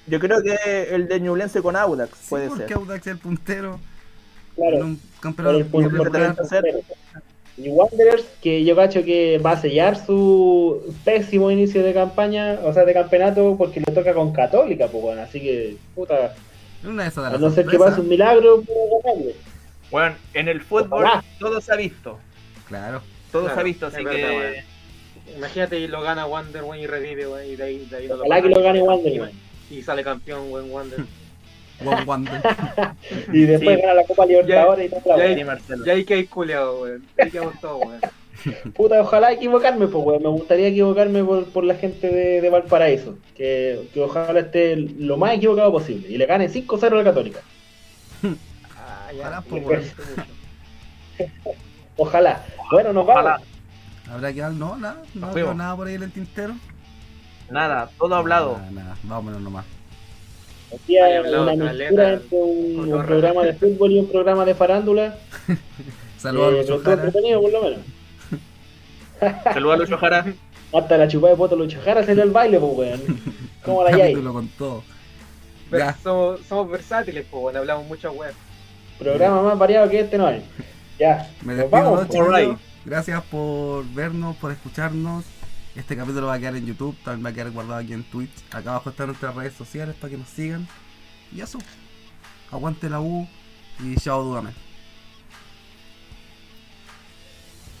[0.06, 2.76] Yo creo que el de Ñublense con Audax Sí, puede porque ser.
[2.76, 3.80] Audax es el puntero
[4.54, 6.84] Claro, un campeonato el
[7.56, 12.72] Y Wanderers, que yo cacho que va a sellar su pésimo inicio de campaña, o
[12.72, 16.34] sea, de campeonato, porque le toca con Católica, pues bueno, así que, puta,
[16.84, 18.62] Una de esas de a no ser que pase un milagro,
[19.04, 19.34] ganarle.
[19.90, 21.24] Bueno, en el fútbol Ojalá.
[21.38, 22.18] todo se ha visto.
[22.66, 23.02] Claro.
[23.32, 24.36] Todo Claro, se ha visto, así verdad, que.
[24.36, 24.54] weón.
[25.36, 28.42] Imagínate y lo gana Wander, y revive, weón, y de ahí, de ahí no Ojalá
[28.42, 29.30] que lo gane Wander,
[29.70, 31.00] y- sale campeón, weón, Wander.
[33.32, 33.82] Y después Sí.
[33.82, 35.34] gana la Copa Libertadores y toda la
[35.86, 37.04] ya- ahí que hay culeado, weón.
[37.18, 38.00] Ahí quedamos todos, weón.
[38.74, 40.22] Puta, ojalá equivocarme, pues weón.
[40.22, 43.16] Me gustaría equivocarme por, por la gente de, de Valparaíso.
[43.36, 46.08] Que, que ojalá esté lo más equivocado posible.
[46.08, 47.40] Y le gane 5-0 a la Católica.
[49.08, 49.20] Ah, ya.
[49.20, 49.94] Ojalá, me pues.
[51.96, 52.44] Ojalá.
[52.70, 53.22] Bueno, nos vamos.
[53.22, 53.40] Ojalá.
[54.10, 54.76] ¿Habrá que no?
[54.76, 55.02] Nada.
[55.14, 56.54] No Nos veo nada por ahí en el tintero.
[57.50, 58.58] Nada, todo hablado.
[58.58, 58.96] Nada, nada.
[59.02, 59.64] Vámonos nomás.
[60.70, 65.16] Hablado una caleta, mezcla entre un, programa de fútbol y un programa de farándula.
[66.18, 66.94] Saludos Eh, a Lucho estuvo Jara.
[67.06, 67.78] entretenido, por lo menos.
[69.44, 70.26] Saludos a Lucho Jara.
[70.74, 73.20] Hasta la chupada de poto Lucho Jara salió al baile, pues weón.
[73.64, 74.14] ¿Cómo la hay?
[74.14, 74.82] Con todo.
[75.70, 77.56] Pero somos, somos versátiles, pues, weón.
[77.56, 78.34] Hablamos muchas weas.
[78.98, 80.42] Programa más variado que este no hay.
[80.98, 81.30] Ya.
[81.42, 81.90] Me nos despido, vamos.
[81.90, 82.08] ¿no, pues.
[82.08, 82.34] chiquillos?
[82.34, 82.58] Alright.
[82.84, 85.24] Gracias por vernos, por escucharnos.
[85.76, 88.32] Este capítulo va a quedar en YouTube, también va a quedar guardado aquí en Twitch.
[88.50, 90.66] Acá abajo están nuestras redes sociales para que nos sigan.
[91.32, 91.58] Y eso.
[92.50, 93.28] Aguante la U
[93.80, 94.54] y chao Dudamel.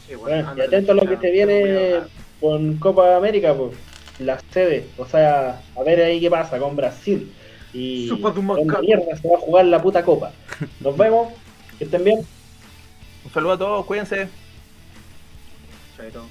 [0.06, 0.44] Sí, weón.
[0.44, 2.00] Bueno, y atento a lo que se viene
[2.40, 3.72] con Copa América, pues,
[4.18, 4.86] la sede.
[4.96, 7.32] O sea, a ver ahí qué pasa con Brasil.
[7.72, 8.82] Y Sopa de un dónde macaco.
[8.82, 10.32] mierda se va a jugar la puta Copa.
[10.80, 11.32] Nos vemos,
[11.78, 12.20] que estén bien.
[13.24, 14.28] Un saludo a todos, cuídense.
[15.96, 16.24] Chaito.